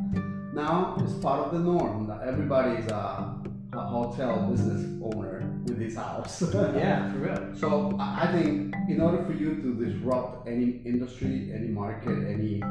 Now 0.59 0.97
it's 0.99 1.13
part 1.13 1.39
of 1.45 1.53
the 1.53 1.59
norm. 1.59 2.07
Now 2.07 2.19
Everybody's 2.19 2.85
a, 2.91 3.33
a 3.71 3.79
hotel 3.79 4.45
business 4.51 4.81
owner 5.01 5.37
with 5.63 5.79
his 5.79 5.95
house. 5.95 6.41
Yeah, 6.53 7.09
for 7.13 7.19
real. 7.19 7.55
So 7.55 7.95
I 7.97 8.27
think 8.33 8.75
in 8.89 8.99
order 8.99 9.23
for 9.23 9.31
you 9.31 9.55
to 9.63 9.67
disrupt 9.83 10.49
any 10.49 10.81
industry, 10.91 11.53
any 11.55 11.69
market, 11.69 12.17
any 12.35 12.61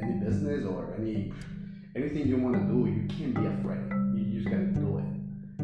any 0.00 0.14
business 0.24 0.64
or 0.64 0.94
any 0.98 1.34
anything 1.94 2.26
you 2.28 2.38
want 2.38 2.54
to 2.60 2.64
do, 2.74 2.78
you 2.96 3.02
can't 3.14 3.34
be 3.40 3.44
afraid. 3.54 3.84
You 4.16 4.24
just 4.38 4.48
gotta 4.50 4.72
do 4.84 4.88
it, 5.02 5.10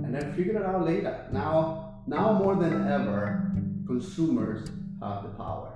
and 0.05 0.15
then 0.15 0.35
figure 0.35 0.57
it 0.61 0.65
out 0.71 0.85
later. 0.85 1.15
Now, 1.33 2.03
now 2.07 2.35
more 2.43 2.57
than 2.57 2.75
ever, 2.97 3.23
consumers 3.87 4.69
have 5.01 5.23
the 5.23 5.31
power. 5.31 5.73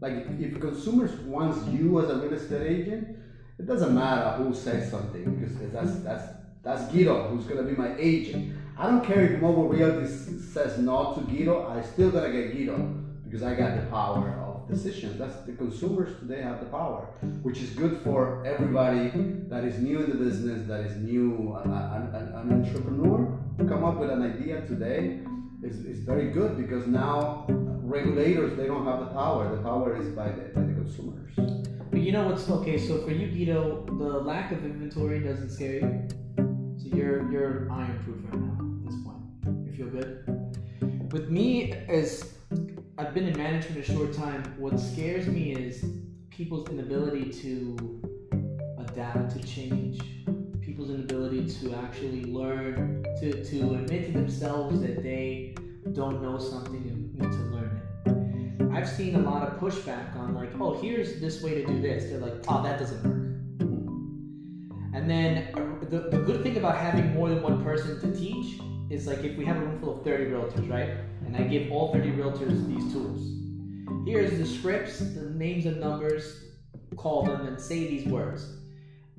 Like 0.00 0.14
if, 0.22 0.26
if 0.46 0.60
consumers 0.60 1.12
wants 1.20 1.58
you 1.68 2.02
as 2.02 2.10
a 2.10 2.16
real 2.16 2.34
estate 2.34 2.66
agent, 2.66 3.16
it 3.58 3.66
doesn't 3.66 3.94
matter 3.94 4.42
who 4.42 4.54
says 4.54 4.90
something 4.90 5.34
because 5.36 5.56
that's 5.72 6.00
that's 6.00 6.32
that's 6.62 6.92
Guido 6.92 7.28
who's 7.28 7.44
gonna 7.44 7.62
be 7.62 7.74
my 7.74 7.94
agent. 7.98 8.56
I 8.78 8.90
don't 8.90 9.04
care 9.04 9.24
if 9.24 9.40
Movil 9.40 9.70
Realty 9.70 10.06
says 10.06 10.78
no 10.78 11.14
to 11.14 11.20
Guido, 11.22 11.66
I 11.68 11.82
still 11.82 12.10
gonna 12.10 12.30
get 12.30 12.52
Guido 12.52 12.76
because 13.24 13.42
I 13.42 13.54
got 13.54 13.76
the 13.80 13.86
power 13.86 14.38
of 14.40 14.68
decisions. 14.68 15.18
That's 15.18 15.36
the 15.46 15.52
consumers 15.52 16.18
today 16.18 16.42
have 16.42 16.60
the 16.60 16.66
power, 16.66 17.08
which 17.42 17.58
is 17.58 17.70
good 17.70 18.00
for 18.02 18.44
everybody 18.44 19.10
that 19.48 19.64
is 19.64 19.78
new 19.78 20.00
in 20.02 20.10
the 20.10 20.16
business, 20.16 20.66
that 20.68 20.80
is 20.80 20.96
new, 20.96 21.56
an, 21.64 21.70
an, 21.70 22.32
an 22.34 22.64
entrepreneur. 22.64 23.38
Come 23.68 23.84
up 23.84 23.98
with 23.98 24.10
an 24.10 24.22
idea 24.22 24.60
today 24.66 25.20
is, 25.62 25.84
is 25.84 26.00
very 26.00 26.30
good 26.30 26.56
because 26.58 26.86
now 26.86 27.46
regulators 27.48 28.56
they 28.56 28.66
don't 28.66 28.84
have 28.84 29.00
the 29.00 29.06
power. 29.06 29.54
The 29.56 29.62
power 29.62 29.96
is 29.96 30.08
by 30.10 30.28
the, 30.28 30.42
by 30.54 30.62
the 30.62 30.74
consumers. 30.74 31.15
You 32.06 32.12
know 32.12 32.28
what's 32.28 32.48
okay? 32.48 32.78
So 32.78 33.02
for 33.04 33.10
you, 33.10 33.26
Guido, 33.26 33.84
the 33.84 34.20
lack 34.20 34.52
of 34.52 34.64
inventory 34.64 35.18
doesn't 35.18 35.50
scare 35.50 35.74
you. 35.74 36.08
So 36.78 36.96
you're 36.96 37.28
you're 37.32 37.68
iron 37.68 37.98
proof 38.04 38.18
right 38.26 38.40
now 38.42 38.58
at 38.60 38.86
this 38.86 38.94
point. 39.02 39.66
You 39.66 39.72
feel 39.76 39.88
good. 39.88 41.12
With 41.12 41.30
me, 41.30 41.72
as 41.88 42.32
I've 42.96 43.12
been 43.12 43.26
in 43.26 43.36
management 43.36 43.80
a 43.80 43.92
short 43.92 44.12
time, 44.12 44.54
what 44.56 44.78
scares 44.78 45.26
me 45.26 45.50
is 45.56 45.84
people's 46.30 46.68
inability 46.68 47.32
to 47.42 48.00
adapt 48.78 49.32
to 49.32 49.42
change. 49.42 50.00
People's 50.60 50.90
inability 50.90 51.48
to 51.58 51.74
actually 51.74 52.26
learn, 52.26 53.02
to, 53.18 53.42
to 53.42 53.74
admit 53.74 54.06
to 54.06 54.12
themselves 54.12 54.80
that 54.80 55.02
they 55.02 55.56
don't 55.92 56.22
know 56.22 56.38
something 56.38 56.86
and 56.86 57.14
need 57.16 57.32
to. 57.32 57.45
I've 58.76 58.86
seen 58.86 59.14
a 59.14 59.20
lot 59.20 59.42
of 59.42 59.58
pushback 59.58 60.14
on 60.16 60.34
like, 60.34 60.50
oh, 60.60 60.78
here's 60.78 61.18
this 61.18 61.42
way 61.42 61.54
to 61.54 61.66
do 61.66 61.80
this. 61.80 62.10
They're 62.10 62.18
like, 62.18 62.44
oh, 62.46 62.62
that 62.62 62.78
doesn't 62.78 63.02
work. 63.04 63.16
And 64.94 65.08
then 65.10 65.48
the, 65.88 66.10
the 66.10 66.18
good 66.18 66.42
thing 66.42 66.58
about 66.58 66.76
having 66.76 67.14
more 67.14 67.30
than 67.30 67.40
one 67.40 67.64
person 67.64 67.98
to 68.02 68.14
teach 68.14 68.60
is 68.90 69.06
like 69.06 69.24
if 69.24 69.34
we 69.38 69.46
have 69.46 69.56
a 69.56 69.60
room 69.60 69.80
full 69.80 69.96
of 69.96 70.04
30 70.04 70.26
realtors, 70.26 70.70
right? 70.70 70.90
And 71.24 71.34
I 71.34 71.44
give 71.44 71.72
all 71.72 71.90
30 71.90 72.10
realtors 72.10 72.68
these 72.68 72.92
tools. 72.92 74.06
Here's 74.06 74.36
the 74.36 74.44
scripts, 74.44 74.98
the 74.98 75.30
names 75.30 75.64
and 75.64 75.80
numbers, 75.80 76.44
call 76.96 77.22
them 77.22 77.46
and 77.46 77.58
say 77.58 77.86
these 77.86 78.06
words. 78.06 78.58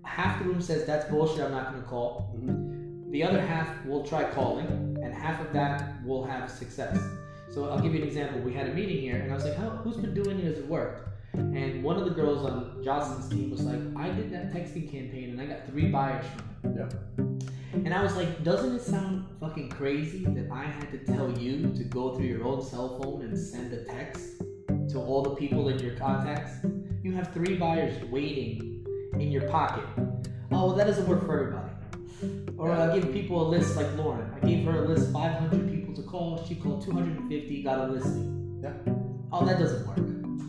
Half 0.05 0.37
the 0.37 0.49
room 0.49 0.61
says 0.61 0.85
that's 0.85 1.09
bullshit, 1.09 1.43
I'm 1.43 1.51
not 1.51 1.71
gonna 1.71 1.81
call. 1.81 2.37
Mm-hmm. 2.37 3.11
The 3.11 3.23
other 3.23 3.41
half 3.41 3.83
will 3.87 4.05
try 4.05 4.23
calling, 4.25 4.67
and 5.01 5.11
half 5.15 5.41
of 5.41 5.51
that 5.53 6.05
will 6.05 6.23
have 6.25 6.47
success. 6.47 6.99
So 7.49 7.69
I'll 7.69 7.79
give 7.79 7.93
you 7.93 8.01
an 8.01 8.07
example. 8.07 8.41
We 8.41 8.53
had 8.53 8.67
a 8.69 8.73
meeting 8.73 8.97
here, 8.97 9.15
and 9.15 9.31
I 9.31 9.35
was 9.35 9.45
like, 9.45 9.55
How, 9.55 9.69
"Who's 9.69 9.97
been 9.97 10.13
doing 10.13 10.39
it? 10.39 10.45
Has 10.45 10.59
it 10.59 10.67
worked?" 10.67 11.07
And 11.33 11.83
one 11.83 11.97
of 11.97 12.05
the 12.05 12.11
girls 12.11 12.45
on 12.45 12.81
Jocelyn's 12.83 13.29
team 13.29 13.51
was 13.51 13.63
like, 13.63 13.79
"I 13.95 14.09
did 14.09 14.31
that 14.31 14.53
texting 14.53 14.91
campaign, 14.91 15.31
and 15.31 15.41
I 15.41 15.45
got 15.45 15.65
three 15.67 15.89
buyers 15.89 16.25
from 16.25 16.71
it." 16.71 16.77
Yeah. 16.77 16.89
And 17.73 17.93
I 17.93 18.03
was 18.03 18.15
like, 18.15 18.43
"Doesn't 18.43 18.75
it 18.75 18.81
sound 18.81 19.25
fucking 19.39 19.69
crazy 19.69 20.25
that 20.25 20.51
I 20.51 20.63
had 20.63 20.91
to 20.91 20.99
tell 20.99 21.31
you 21.37 21.71
to 21.73 21.83
go 21.83 22.15
through 22.15 22.25
your 22.25 22.43
own 22.43 22.61
cell 22.61 22.99
phone 22.99 23.21
and 23.21 23.37
send 23.37 23.71
a 23.73 23.83
text 23.83 24.41
to 24.89 24.99
all 24.99 25.21
the 25.21 25.35
people 25.35 25.69
in 25.69 25.79
your 25.79 25.95
contacts? 25.95 26.65
You 27.03 27.13
have 27.13 27.33
three 27.33 27.55
buyers 27.55 27.95
waiting 28.09 28.85
in 29.13 29.31
your 29.31 29.47
pocket. 29.49 29.85
Oh, 30.51 30.67
well, 30.67 30.75
that 30.75 30.87
doesn't 30.87 31.07
work 31.07 31.25
for 31.25 31.39
everybody." 31.39 31.63
Or 32.57 32.71
I'll 32.71 32.99
give 32.99 33.13
people 33.13 33.47
a 33.47 33.49
list 33.49 33.75
like 33.75 33.95
Lauren. 33.95 34.29
I 34.35 34.39
gave 34.45 34.65
her 34.65 34.83
a 34.83 34.87
list, 34.87 35.13
500 35.13 35.69
people 35.69 35.76
to 35.95 36.01
call. 36.03 36.43
She 36.47 36.55
called 36.55 36.81
mm-hmm. 36.81 36.97
250, 36.97 37.63
got 37.63 37.89
a 37.89 37.91
listing. 37.91 38.59
Yeah. 38.61 38.93
Oh, 39.31 39.45
that 39.45 39.59
doesn't 39.59 39.87
work. 39.87 39.97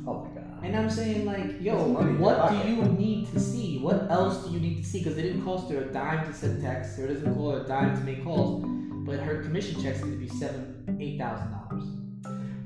Oh 0.07 0.25
my 0.25 0.41
god. 0.41 0.65
And 0.65 0.77
I'm 0.77 0.91
saying 0.91 1.25
like, 1.25 1.61
yo, 1.61 1.77
what 1.85 2.51
do 2.51 2.69
you 2.69 2.83
need 2.85 3.31
to 3.33 3.41
see? 3.41 3.79
What 3.79 4.11
else 4.11 4.45
do 4.45 4.53
you 4.53 4.61
need 4.61 4.83
to 4.83 4.89
see? 4.89 4.99
Because 4.99 5.19
it 5.19 5.23
didn't 5.23 5.45
cost 5.45 5.71
her 5.71 5.79
a 5.79 5.93
dime 5.93 6.27
to 6.27 6.33
send 6.33 6.63
texts, 6.63 6.99
or 6.99 7.07
it 7.07 7.15
doesn't 7.15 7.35
cost 7.35 7.59
her 7.59 7.65
a 7.65 7.69
dime 7.69 7.97
to 7.97 8.05
make 8.05 8.25
calls, 8.25 8.65
but 9.07 9.19
her 9.21 9.43
commission 9.43 9.81
checks 9.83 10.03
need 10.03 10.13
to 10.13 10.17
be 10.17 10.29
seven, 10.29 10.99
eight 11.01 11.19
thousand 11.19 11.53
dollars. 11.53 11.85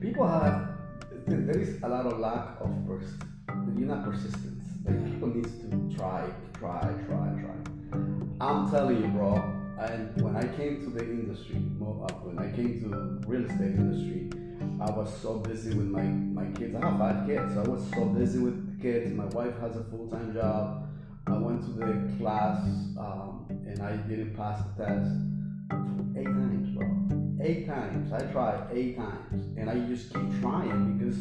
People 0.01 0.27
have 0.27 0.73
there 1.27 1.59
is 1.59 1.81
a 1.83 1.89
lot 1.89 2.07
of 2.07 2.19
lack 2.19 2.61
of 2.61 2.71
pers- 2.87 3.19
you're 3.77 3.89
not 3.89 4.05
persistence. 4.05 4.65
Like 4.85 5.05
people 5.05 5.29
need 5.29 5.45
to 5.45 5.97
try, 5.97 6.29
try, 6.59 6.81
try, 7.07 7.29
try. 7.41 7.99
I'm 8.41 8.71
telling 8.71 9.03
you, 9.03 9.09
bro. 9.09 9.62
And 9.91 10.23
when 10.23 10.37
I 10.37 10.47
came 10.57 10.81
to 10.85 10.91
the 10.91 11.01
industry, 11.01 11.57
uh, 11.57 12.13
when 12.23 12.39
I 12.39 12.55
came 12.55 12.81
to 12.83 13.29
real 13.29 13.45
estate 13.45 13.75
industry, 13.75 14.31
I 14.81 14.91
was 14.91 15.13
so 15.21 15.39
busy 15.39 15.75
with 15.75 15.87
my 15.87 16.03
my 16.03 16.47
kids. 16.53 16.77
I 16.77 16.89
have 16.89 16.99
five 16.99 17.27
kids. 17.27 17.55
So 17.55 17.63
I 17.63 17.69
was 17.69 17.83
so 17.91 18.05
busy 18.05 18.39
with 18.39 18.57
the 18.71 18.83
kids. 18.83 19.13
My 19.13 19.27
wife 19.27 19.59
has 19.61 19.77
a 19.77 19.85
full 19.85 20.09
time 20.09 20.35
job. 20.35 20.89
I 21.27 21.37
went 21.37 21.63
to 21.63 21.71
the 21.73 22.17
class 22.19 22.65
um, 22.97 23.47
and 23.51 23.83
I 23.83 23.97
didn't 23.97 24.37
pass 24.37 24.63
the 24.77 24.85
test 24.85 25.11
eight 26.17 26.27
times, 26.27 26.77
bro. 26.77 26.87
Eight 27.41 27.67
times. 27.67 28.13
I 28.13 28.21
tried 28.33 28.69
eight 28.73 28.97
times, 28.97 29.57
and 29.57 29.69
I 29.69 29.75
just 29.89 30.15
keep 30.15 30.41
trying 30.41 30.99
because 30.99 31.19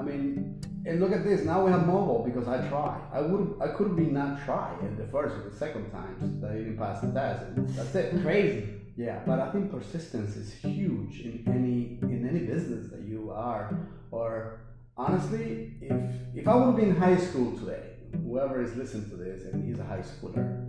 I 0.00 0.02
mean, 0.02 0.58
and 0.86 0.98
look 0.98 1.12
at 1.12 1.24
this. 1.24 1.42
Now 1.44 1.62
we 1.64 1.70
have 1.70 1.82
Movil 1.82 2.24
because 2.24 2.48
I 2.48 2.66
tried. 2.68 3.02
I 3.12 3.20
would, 3.20 3.56
I 3.60 3.68
could 3.68 3.94
be 3.96 4.04
not 4.04 4.42
try 4.46 4.72
at 4.82 4.96
the 4.96 5.04
first 5.08 5.34
or 5.36 5.50
the 5.50 5.54
second 5.54 5.90
times 5.90 6.40
that 6.40 6.50
I 6.52 6.54
didn't 6.54 6.78
pass 6.78 7.02
the 7.02 7.12
test. 7.12 7.44
That's 7.76 7.94
it. 7.94 8.22
Crazy. 8.22 8.80
Yeah, 8.96 9.20
but 9.26 9.38
I 9.40 9.50
think 9.52 9.70
persistence 9.70 10.36
is 10.36 10.52
huge 10.54 11.20
in 11.20 11.44
any 11.48 11.98
in 12.14 12.26
any 12.28 12.40
business 12.40 12.90
that 12.92 13.02
you 13.02 13.30
are. 13.30 13.78
Or 14.10 14.60
honestly, 14.96 15.74
if 15.82 15.92
if 16.34 16.48
I 16.48 16.54
would 16.54 16.66
have 16.66 16.76
been 16.76 16.90
in 16.90 16.96
high 16.96 17.16
school 17.18 17.56
today, 17.58 17.84
whoever 18.24 18.62
is 18.62 18.74
listening 18.76 19.08
to 19.10 19.16
this 19.16 19.44
and 19.44 19.62
he's 19.66 19.78
a 19.78 19.84
high 19.84 20.02
schooler, 20.10 20.66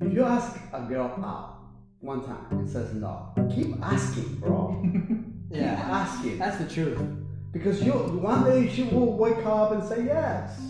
if 0.00 0.12
you 0.14 0.22
ask 0.24 0.58
a 0.72 0.80
girl 0.82 1.12
out 1.24 1.58
one 2.00 2.24
time 2.24 2.46
and 2.52 2.68
says 2.68 2.94
no, 2.94 3.32
keep 3.54 3.74
asking, 3.82 4.36
bro. 4.36 4.80
keep 5.50 5.60
Yeah. 5.62 5.88
asking. 6.02 6.38
That's 6.38 6.58
the 6.58 6.68
truth. 6.68 7.00
Because 7.56 7.82
you 7.82 7.92
one 7.92 8.44
day 8.44 8.68
she 8.68 8.82
will 8.82 9.16
wake 9.16 9.44
up 9.46 9.72
and 9.72 9.82
say 9.82 10.04
yes. 10.04 10.60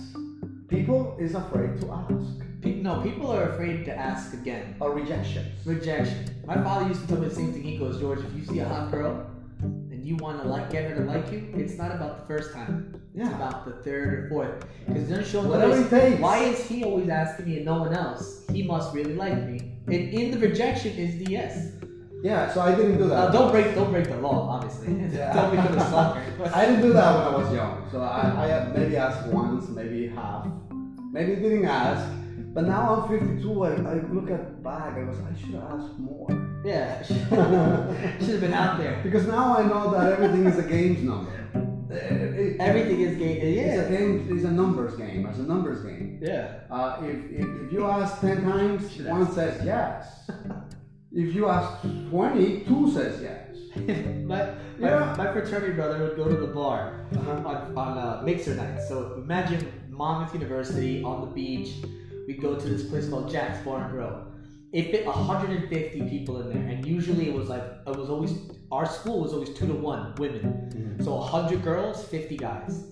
People 0.69 1.17
is 1.19 1.35
afraid 1.35 1.81
to 1.81 1.91
ask. 1.91 2.41
Pe- 2.63 2.77
no, 2.77 3.01
people 3.01 3.29
are 3.33 3.51
afraid 3.51 3.85
to 3.87 3.93
ask 3.93 4.33
again. 4.35 4.77
Or 4.79 4.93
rejection. 4.93 5.47
Rejection. 5.65 6.31
My 6.47 6.55
father 6.55 6.87
used 6.87 7.01
to 7.03 7.09
tell 7.09 7.19
me 7.19 7.29
the 7.29 7.35
same 7.35 7.53
thing. 7.53 7.63
He 7.63 7.77
goes, 7.77 7.99
George, 7.99 8.21
if 8.21 8.33
you 8.37 8.45
see 8.45 8.61
a 8.61 8.69
hot 8.69 8.93
girl 8.93 9.29
and 9.63 10.07
you 10.07 10.15
want 10.17 10.41
to 10.43 10.49
like 10.49 10.71
get 10.71 10.89
her 10.89 10.97
to 10.97 11.03
like 11.03 11.33
you, 11.33 11.53
it's 11.57 11.77
not 11.77 11.91
about 11.91 12.21
the 12.21 12.27
first 12.33 12.53
time. 12.53 12.95
It's 13.17 13.29
about 13.31 13.65
the 13.65 13.73
third 13.83 14.15
or 14.15 14.29
fourth. 14.29 14.67
Because 14.87 15.09
then 15.09 15.25
she'll 15.25 15.43
notice, 15.43 16.21
why 16.21 16.39
is 16.39 16.69
he 16.69 16.85
always 16.85 17.09
asking 17.09 17.47
me 17.47 17.57
and 17.57 17.65
no 17.65 17.81
one 17.81 17.95
else? 17.95 18.45
He 18.53 18.63
must 18.63 18.95
really 18.95 19.15
like 19.15 19.43
me. 19.45 19.73
And 19.87 20.15
in 20.15 20.31
the 20.31 20.39
rejection 20.39 20.97
is 20.97 21.19
the 21.19 21.33
yes. 21.33 21.73
Yeah, 22.27 22.53
so 22.53 22.61
I 22.69 22.75
didn't 22.75 22.99
do 22.99 23.07
that. 23.11 23.17
Uh, 23.29 23.31
don't 23.37 23.51
break, 23.53 23.75
don't 23.79 23.91
break 23.95 24.09
the 24.09 24.17
law, 24.27 24.39
obviously. 24.55 24.89
Yeah. 25.17 25.33
don't 25.37 25.51
become 25.55 25.79
a 25.79 25.87
stalker. 25.91 26.23
I 26.59 26.67
didn't 26.67 26.83
do 26.89 26.93
that 26.99 27.11
when 27.17 27.25
I 27.35 27.37
was 27.43 27.49
young. 27.61 27.75
So 27.93 27.97
I, 28.03 28.21
I 28.45 28.69
maybe 28.77 28.97
asked 28.97 29.23
once, 29.29 29.69
maybe 29.69 30.09
half. 30.09 30.43
Maybe 31.17 31.37
didn't 31.37 31.67
ask. 31.67 32.03
But 32.55 32.65
now 32.67 32.83
I'm 32.95 33.03
52. 33.09 33.65
I, 33.65 33.69
I 33.69 33.95
look 34.17 34.29
at 34.31 34.63
back. 34.63 34.93
I 35.01 35.05
was, 35.05 35.19
I 35.31 35.33
should 35.39 35.55
have 35.59 35.69
asked 35.77 35.99
more. 35.99 36.27
yeah, 36.65 37.03
should 38.19 38.35
have 38.37 38.41
been 38.47 38.55
out 38.55 38.79
there. 38.79 38.99
Because 39.05 39.27
now 39.27 39.57
I 39.59 39.63
know 39.71 39.91
that 39.93 40.05
everything 40.15 40.47
is 40.47 40.59
a 40.59 40.67
games 40.77 41.01
number. 41.03 41.33
It- 41.91 42.35
it- 42.43 42.61
Everything 42.61 43.01
is 43.09 43.17
gay. 43.19 43.35
It's 43.47 43.57
Yeah, 43.77 43.83
a 43.83 43.91
game. 43.97 44.13
It's 44.35 44.45
a 44.45 44.51
numbers 44.51 44.95
game. 44.97 45.27
It's 45.27 45.39
a 45.39 45.43
numbers 45.55 45.81
game. 45.87 46.19
yeah. 46.21 46.61
Uh, 46.71 46.99
if, 47.11 47.19
if, 47.41 47.47
if 47.63 47.73
you 47.73 47.87
ask 47.87 48.21
10 48.21 48.43
times, 48.43 48.93
Should 48.93 49.07
one 49.07 49.31
says 49.33 49.55
yes. 49.65 50.29
if 51.13 51.35
you 51.35 51.49
ask 51.49 51.71
20, 52.11 52.61
two 52.65 52.91
says 52.93 53.23
yes. 53.23 53.43
my, 54.25 54.35
my, 54.79 54.89
Yeah. 54.89 55.15
my 55.19 55.33
fraternity 55.33 55.73
brother 55.75 56.03
would 56.05 56.17
go 56.17 56.29
to 56.29 56.37
the 56.37 56.53
bar 56.53 57.07
Uh-huh. 57.15 57.31
on, 57.49 57.79
on 57.79 57.99
uh, 57.99 58.23
mixer 58.25 58.55
nights. 58.55 58.89
So 58.89 59.15
imagine 59.15 59.67
Monmouth 59.91 60.33
University 60.35 61.03
on 61.03 61.21
the 61.23 61.27
beach. 61.33 61.71
We 62.27 62.35
go 62.35 62.57
to 62.57 62.69
this 62.69 62.89
place 62.89 63.09
called 63.09 63.31
Jack's 63.31 63.65
Bar 63.65 63.83
and 63.85 63.91
Grill. 63.93 64.23
It 64.73 64.91
fit 64.91 65.07
150 65.07 66.01
people 66.11 66.41
in 66.41 66.49
there, 66.53 66.67
and 66.71 66.85
usually 66.85 67.29
it 67.29 67.35
was 67.35 67.49
like 67.49 67.63
it 67.87 67.97
was 67.97 68.11
always 68.11 68.33
our 68.73 68.85
school 68.85 69.21
was 69.23 69.33
always 69.33 69.51
two 69.51 69.67
to 69.69 69.73
one 69.75 70.13
women. 70.19 70.43
Mhm. 70.75 71.05
So 71.05 71.15
100 71.15 71.63
girls, 71.63 72.03
50 72.05 72.37
guys. 72.37 72.85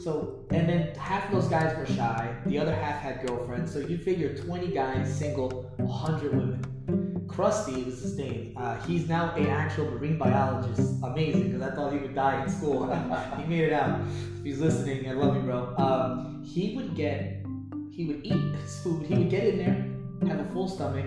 So 0.00 0.46
and 0.50 0.66
then 0.68 0.94
half 0.96 1.26
of 1.26 1.32
those 1.34 1.48
guys 1.48 1.76
were 1.76 1.86
shy. 1.86 2.34
The 2.46 2.58
other 2.58 2.74
half 2.74 2.98
had 3.00 3.24
girlfriends. 3.26 3.72
So 3.72 3.78
you 3.80 3.98
figure 3.98 4.34
20 4.34 4.68
guys, 4.68 5.14
single, 5.14 5.70
100 5.76 6.34
women. 6.34 6.64
Krusty 7.32 7.84
was 7.86 8.02
his 8.02 8.16
name. 8.18 8.54
Uh, 8.56 8.78
he's 8.82 9.08
now 9.08 9.34
an 9.34 9.46
actual 9.46 9.86
marine 9.86 10.18
biologist. 10.18 11.02
Amazing, 11.02 11.50
because 11.50 11.62
I 11.62 11.74
thought 11.74 11.92
he 11.92 11.98
would 11.98 12.14
die 12.14 12.42
in 12.42 12.50
school. 12.50 12.86
he 13.38 13.44
made 13.44 13.64
it 13.64 13.72
out. 13.72 14.00
If 14.38 14.44
he's 14.44 14.60
listening, 14.60 15.08
I 15.08 15.12
love 15.12 15.34
you, 15.34 15.42
bro. 15.42 15.74
Um, 15.78 16.42
he 16.44 16.76
would 16.76 16.94
get, 16.94 17.44
he 17.90 18.04
would 18.04 18.20
eat 18.24 18.54
his 18.56 18.80
food. 18.80 19.06
He 19.06 19.14
would 19.14 19.30
get 19.30 19.44
in 19.44 19.58
there, 19.58 20.28
have 20.28 20.40
a 20.46 20.52
full 20.52 20.68
stomach, 20.68 21.06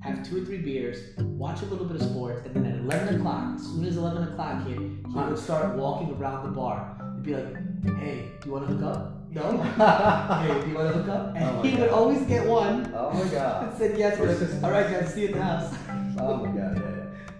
have 0.00 0.26
two 0.26 0.42
or 0.42 0.44
three 0.46 0.58
beers, 0.58 0.98
watch 1.18 1.60
a 1.62 1.66
little 1.66 1.84
bit 1.84 2.00
of 2.00 2.08
sports, 2.08 2.46
and 2.46 2.54
then 2.54 2.66
at 2.66 2.78
11 2.78 3.20
o'clock, 3.20 3.56
as 3.56 3.62
soon 3.62 3.84
as 3.84 3.96
11 3.98 4.28
o'clock 4.28 4.66
hit, 4.66 4.78
he 4.78 5.14
would 5.14 5.38
start 5.38 5.76
walking 5.76 6.14
around 6.14 6.44
the 6.44 6.52
bar. 6.52 6.96
He'd 7.16 7.22
be 7.24 7.34
like, 7.34 7.98
"Hey, 7.98 8.30
do 8.40 8.48
you 8.48 8.52
want 8.54 8.68
to 8.68 8.74
hook 8.74 8.96
up? 8.96 9.15
No. 9.36 9.58
hey, 10.40 10.60
do 10.62 10.70
you 10.70 10.74
want 10.74 10.88
to 10.88 10.94
hook 10.98 11.08
up?" 11.08 11.36
And 11.36 11.44
Oh 11.44 11.62
he 11.62 11.76
would 11.76 11.90
always 11.90 12.22
get 12.22 12.46
one. 12.46 12.90
Oh 12.96 13.12
my 13.12 13.28
god. 13.28 13.68
And 13.68 13.78
said 13.78 13.98
yes. 13.98 14.18
All 14.64 14.70
right, 14.70 14.90
guys, 14.90 15.12
see 15.12 15.22
you 15.22 15.28
in 15.28 15.34
the 15.34 15.42
house. 15.42 15.74
Oh 16.18 16.36
my 16.38 16.46
god, 16.46 16.80
yeah, 16.80 16.92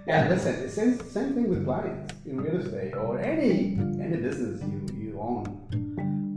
yeah. 0.07 0.25
Yeah, 0.25 0.29
listen, 0.29 0.69
same, 0.69 1.01
same 1.09 1.33
thing 1.33 1.49
with 1.49 1.65
clients 1.65 2.13
in 2.27 2.39
real 2.43 2.61
estate 2.61 2.95
or 2.95 3.19
any 3.19 3.79
any 4.05 4.19
business 4.19 4.61
you, 4.71 4.81
you 4.95 5.19
own. 5.19 5.45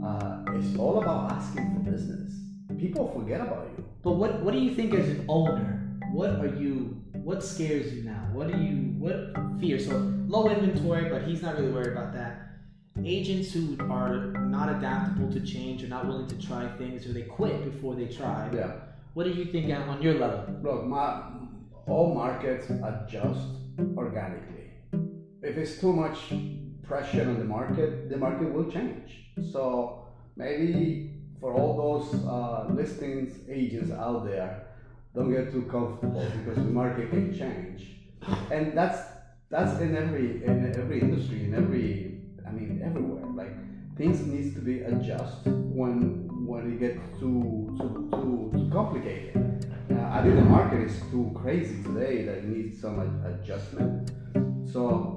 Uh, 0.02 0.42
it's 0.56 0.74
all 0.78 1.02
about 1.02 1.30
asking 1.32 1.66
for 1.74 1.90
business. 1.90 2.32
People 2.78 3.12
forget 3.14 3.42
about 3.42 3.68
you. 3.76 3.84
But 4.02 4.12
what 4.12 4.42
what 4.42 4.52
do 4.54 4.60
you 4.66 4.74
think 4.74 4.94
as 4.94 5.06
an 5.06 5.26
owner? 5.28 5.68
What 6.12 6.30
are 6.40 6.54
you? 6.62 6.96
What 7.28 7.44
scares 7.44 7.92
you 7.92 8.04
now? 8.04 8.22
What 8.32 8.50
do 8.50 8.56
you? 8.56 8.76
What 9.04 9.36
fear? 9.60 9.78
So 9.78 9.94
low 10.26 10.48
inventory, 10.48 11.10
but 11.10 11.28
he's 11.28 11.42
not 11.42 11.58
really 11.58 11.72
worried 11.76 11.92
about 11.92 12.14
that. 12.14 12.29
Agents 13.04 13.52
who 13.52 13.76
are 13.90 14.32
not 14.48 14.68
adaptable 14.76 15.30
to 15.32 15.40
change 15.40 15.82
or 15.82 15.88
not 15.88 16.06
willing 16.06 16.28
to 16.28 16.46
try 16.46 16.68
things, 16.78 17.06
or 17.06 17.12
they 17.12 17.22
quit 17.22 17.64
before 17.64 17.94
they 17.94 18.06
try. 18.06 18.50
Yeah. 18.52 18.72
What 19.14 19.24
do 19.24 19.30
you 19.30 19.46
think 19.46 19.72
on 19.72 20.00
your 20.02 20.14
level? 20.14 20.60
Look, 20.62 20.86
my, 20.86 21.22
all 21.86 22.14
markets 22.14 22.70
adjust 22.70 23.46
organically. 23.96 24.70
If 25.42 25.56
it's 25.56 25.80
too 25.80 25.92
much 25.92 26.18
pressure 26.82 27.22
on 27.22 27.38
the 27.38 27.44
market, 27.44 28.10
the 28.10 28.16
market 28.16 28.52
will 28.52 28.70
change. 28.70 29.32
So 29.52 30.06
maybe 30.36 31.14
for 31.40 31.54
all 31.54 31.76
those 31.76 32.24
uh, 32.24 32.66
listings 32.70 33.38
agents 33.48 33.90
out 33.90 34.26
there, 34.26 34.66
don't 35.14 35.30
get 35.30 35.50
too 35.50 35.62
comfortable 35.62 36.26
because 36.38 36.56
the 36.56 36.70
market 36.70 37.10
can 37.10 37.36
change. 37.36 37.96
And 38.50 38.76
that's 38.76 39.00
that's 39.48 39.80
in 39.80 39.96
every 39.96 40.44
in 40.44 40.72
every 40.76 41.00
industry, 41.00 41.44
in 41.44 41.54
every 41.54 42.09
I 42.50 42.52
mean 42.52 42.82
everywhere. 42.84 43.24
Like 43.34 43.54
things 43.96 44.20
needs 44.20 44.54
to 44.54 44.60
be 44.60 44.80
adjusted 44.80 45.54
when 45.74 46.28
when 46.44 46.72
it 46.72 46.80
gets 46.80 46.98
too 47.20 47.76
too 47.78 48.08
too, 48.10 48.50
too 48.52 48.70
complicated. 48.72 49.36
Uh, 49.90 50.08
I 50.10 50.22
think 50.22 50.34
the 50.34 50.42
market 50.42 50.80
is 50.80 51.00
too 51.10 51.30
crazy 51.34 51.82
today 51.82 52.24
that 52.24 52.38
it 52.38 52.44
needs 52.44 52.80
some 52.80 52.98
ad- 53.00 53.32
adjustment. 53.32 54.10
So 54.72 55.16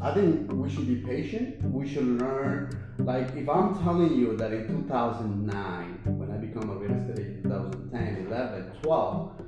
I 0.00 0.14
think 0.14 0.52
we 0.52 0.70
should 0.70 0.86
be 0.86 0.96
patient. 0.96 1.62
We 1.64 1.88
should 1.88 2.06
learn. 2.20 2.70
Like 2.98 3.34
if 3.34 3.48
I'm 3.48 3.74
telling 3.82 4.14
you 4.14 4.36
that 4.36 4.52
in 4.52 4.68
2009, 4.68 6.00
when 6.18 6.30
I 6.30 6.36
become 6.36 6.70
a 6.70 6.74
real 6.74 6.92
estate 6.92 7.18
agent, 7.18 7.42
2010, 7.44 8.26
11, 8.28 8.72
12, 8.82 9.39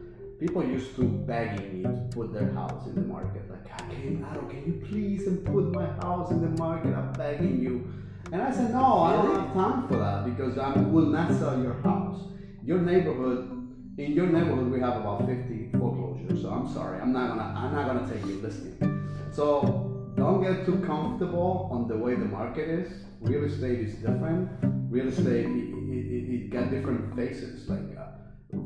people 0.43 0.65
used 0.65 0.97
to 0.97 1.05
begging 1.05 1.73
me 1.73 1.83
to 1.85 2.09
put 2.11 2.33
their 2.33 2.51
house 2.51 2.85
in 2.89 2.97
the 2.97 3.01
market. 3.03 3.49
Like, 3.49 3.73
I 3.73 3.95
can 3.95 4.27
Otto, 4.29 4.43
can 4.49 4.65
you 4.67 4.87
please 4.89 5.29
and 5.29 5.45
put 5.47 5.73
my 5.73 5.87
house 6.05 6.33
in 6.33 6.41
the 6.41 6.49
market? 6.61 6.93
I'm 6.95 7.13
begging 7.13 7.63
you. 7.63 7.89
And 8.33 8.43
I 8.43 8.51
said, 8.51 8.73
no, 8.73 9.03
I 9.03 9.13
don't 9.13 9.37
have 9.37 9.53
time 9.55 9.87
for 9.87 9.99
that 9.99 10.25
because 10.25 10.59
I 10.59 10.77
will 10.79 11.07
not 11.07 11.31
sell 11.39 11.63
your 11.63 11.75
house. 11.83 12.25
Your 12.65 12.81
neighborhood, 12.81 13.51
in 13.99 14.13
your 14.13 14.27
neighborhood, 14.27 14.73
we 14.73 14.81
have 14.81 14.97
about 14.97 15.27
50 15.27 15.79
foreclosures. 15.79 16.43
So 16.43 16.51
I'm 16.51 16.73
sorry, 16.73 17.01
I'm 17.01 17.13
not 17.13 17.29
gonna, 17.29 17.55
I'm 17.57 17.73
not 17.73 17.87
gonna 17.87 18.13
take 18.13 18.27
your 18.27 18.43
listing. 18.43 18.77
So 19.31 20.13
don't 20.17 20.43
get 20.43 20.67
too 20.67 20.83
comfortable 20.85 21.69
on 21.71 21.87
the 21.87 21.97
way 21.97 22.15
the 22.17 22.25
market 22.25 22.69
is. 22.69 22.93
Real 23.21 23.45
estate 23.45 23.79
is 23.79 23.95
different. 23.95 24.51
Real 24.91 25.07
estate, 25.07 25.47
it, 25.47 25.47
it, 25.47 26.07
it, 26.11 26.35
it 26.35 26.51
got 26.51 26.71
different 26.71 27.15
faces 27.15 27.69
like 27.69 27.97
uh, 27.97 28.22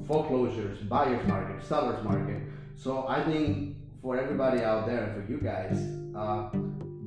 foreclosures, 0.07 0.79
buyer's 0.81 1.27
market, 1.27 1.65
seller's 1.65 2.03
market. 2.05 2.43
So 2.77 3.07
I 3.09 3.23
think 3.25 3.77
for 4.03 4.19
everybody 4.19 4.63
out 4.63 4.87
there, 4.87 5.05
and 5.05 5.15
for 5.15 5.33
you 5.33 5.39
guys, 5.39 5.77
uh, 6.15 6.51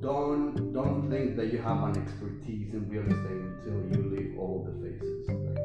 don't 0.01 0.73
don't 0.73 1.09
think 1.09 1.35
that 1.35 1.51
you 1.51 1.59
have 1.59 1.83
an 1.83 2.01
expertise 2.01 2.73
in 2.73 2.87
real 2.89 3.03
estate 3.03 3.43
until 3.53 3.79
you 3.91 4.15
leave 4.15 4.39
all 4.39 4.65
the 4.67 4.73
phases. 4.81 5.27
Like, 5.27 5.57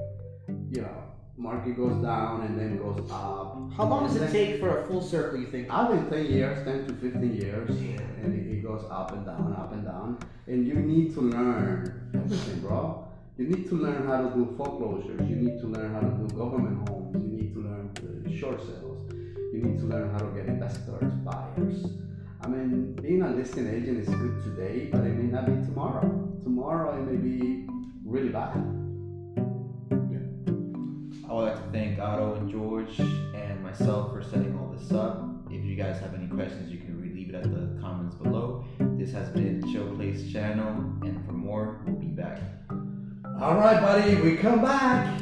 you 0.70 0.83
know, 0.83 1.05
market 1.37 1.77
goes 1.77 2.03
down 2.03 2.42
and 2.42 2.59
then 2.59 2.79
goes 2.79 2.98
up. 3.11 3.59
How 3.77 3.85
long 3.85 4.07
does 4.07 4.16
it 4.16 4.31
take 4.31 4.61
for 4.61 4.79
a 4.79 4.87
full 4.87 5.03
circle? 5.03 5.38
You 5.40 5.46
think? 5.46 5.70
I've 5.70 5.88
been 5.88 6.09
10 6.11 6.33
years, 6.33 6.64
10 6.64 6.87
to 6.87 6.94
15 6.94 7.37
years, 7.37 7.70
and 7.70 8.35
it, 8.35 8.59
it 8.59 8.62
goes 8.62 8.85
up 8.90 9.12
and 9.12 9.24
down, 9.24 9.55
up 9.59 9.72
and 9.72 9.85
down. 9.85 10.18
And 10.46 10.66
you 10.66 10.74
need 10.74 11.14
to 11.14 11.20
learn 11.20 12.11
everything, 12.14 12.61
bro. 12.61 13.09
You 13.37 13.49
need 13.49 13.68
to 13.68 13.75
learn 13.75 14.07
how 14.07 14.29
to 14.29 14.31
do 14.33 14.55
foreclosures. 14.57 15.29
You 15.29 15.35
need 15.35 15.61
to 15.61 15.66
learn 15.66 15.92
how 15.92 15.99
to 15.99 16.07
do 16.07 16.29
government 16.37 16.88
homes. 16.88 17.20
You 17.20 17.37
need 17.37 17.53
to 17.55 17.62
learn 17.62 18.38
short 18.38 18.61
sales. 18.61 19.11
You 19.53 19.61
need 19.61 19.79
to 19.81 19.87
learn 19.87 20.12
how 20.12 20.18
to 20.18 20.27
get 20.27 20.47
investors, 20.47 21.12
buyers. 21.25 21.85
I 22.42 22.47
mean, 22.47 22.92
being 23.03 23.23
a 23.23 23.31
listing 23.31 23.66
agent 23.66 24.07
is 24.07 24.09
good 24.09 24.40
today, 24.44 24.88
but 24.92 25.01
it 25.01 25.16
may 25.16 25.33
not 25.33 25.47
be 25.47 25.66
tomorrow. 25.66 26.33
Tomorrow 26.44 26.97
it 26.97 27.11
may 27.11 27.16
be 27.16 27.66
really 28.05 28.29
bad. 28.29 28.55
Yeah. 29.90 31.29
I 31.29 31.33
would 31.33 31.42
like 31.42 31.57
to 31.57 31.70
thank 31.73 31.99
Otto 31.99 32.35
and 32.35 32.49
George 32.49 33.01
and 33.01 33.61
myself 33.64 34.12
for 34.12 34.23
setting 34.23 34.57
all 34.57 34.73
this 34.79 34.92
up. 34.92 35.25
If 35.51 35.64
you 35.64 35.75
guys 35.75 35.99
have 35.99 36.14
any 36.14 36.29
questions, 36.29 36.70
you 36.70 36.79
can 36.79 37.03
leave 37.03 37.31
it 37.31 37.35
at 37.35 37.51
the 37.53 37.81
comments 37.81 38.14
below. 38.14 38.64
This 38.79 39.11
has 39.11 39.29
been 39.31 39.61
Chill 39.73 39.92
Place 39.97 40.31
Channel, 40.31 41.01
and 41.03 41.27
for 41.27 41.33
more, 41.33 41.81
we'll 41.85 41.97
be 41.97 42.07
back. 42.07 42.38
All 43.40 43.57
right, 43.57 43.81
buddy, 43.81 44.14
we 44.23 44.37
come 44.37 44.62
back. 44.62 45.20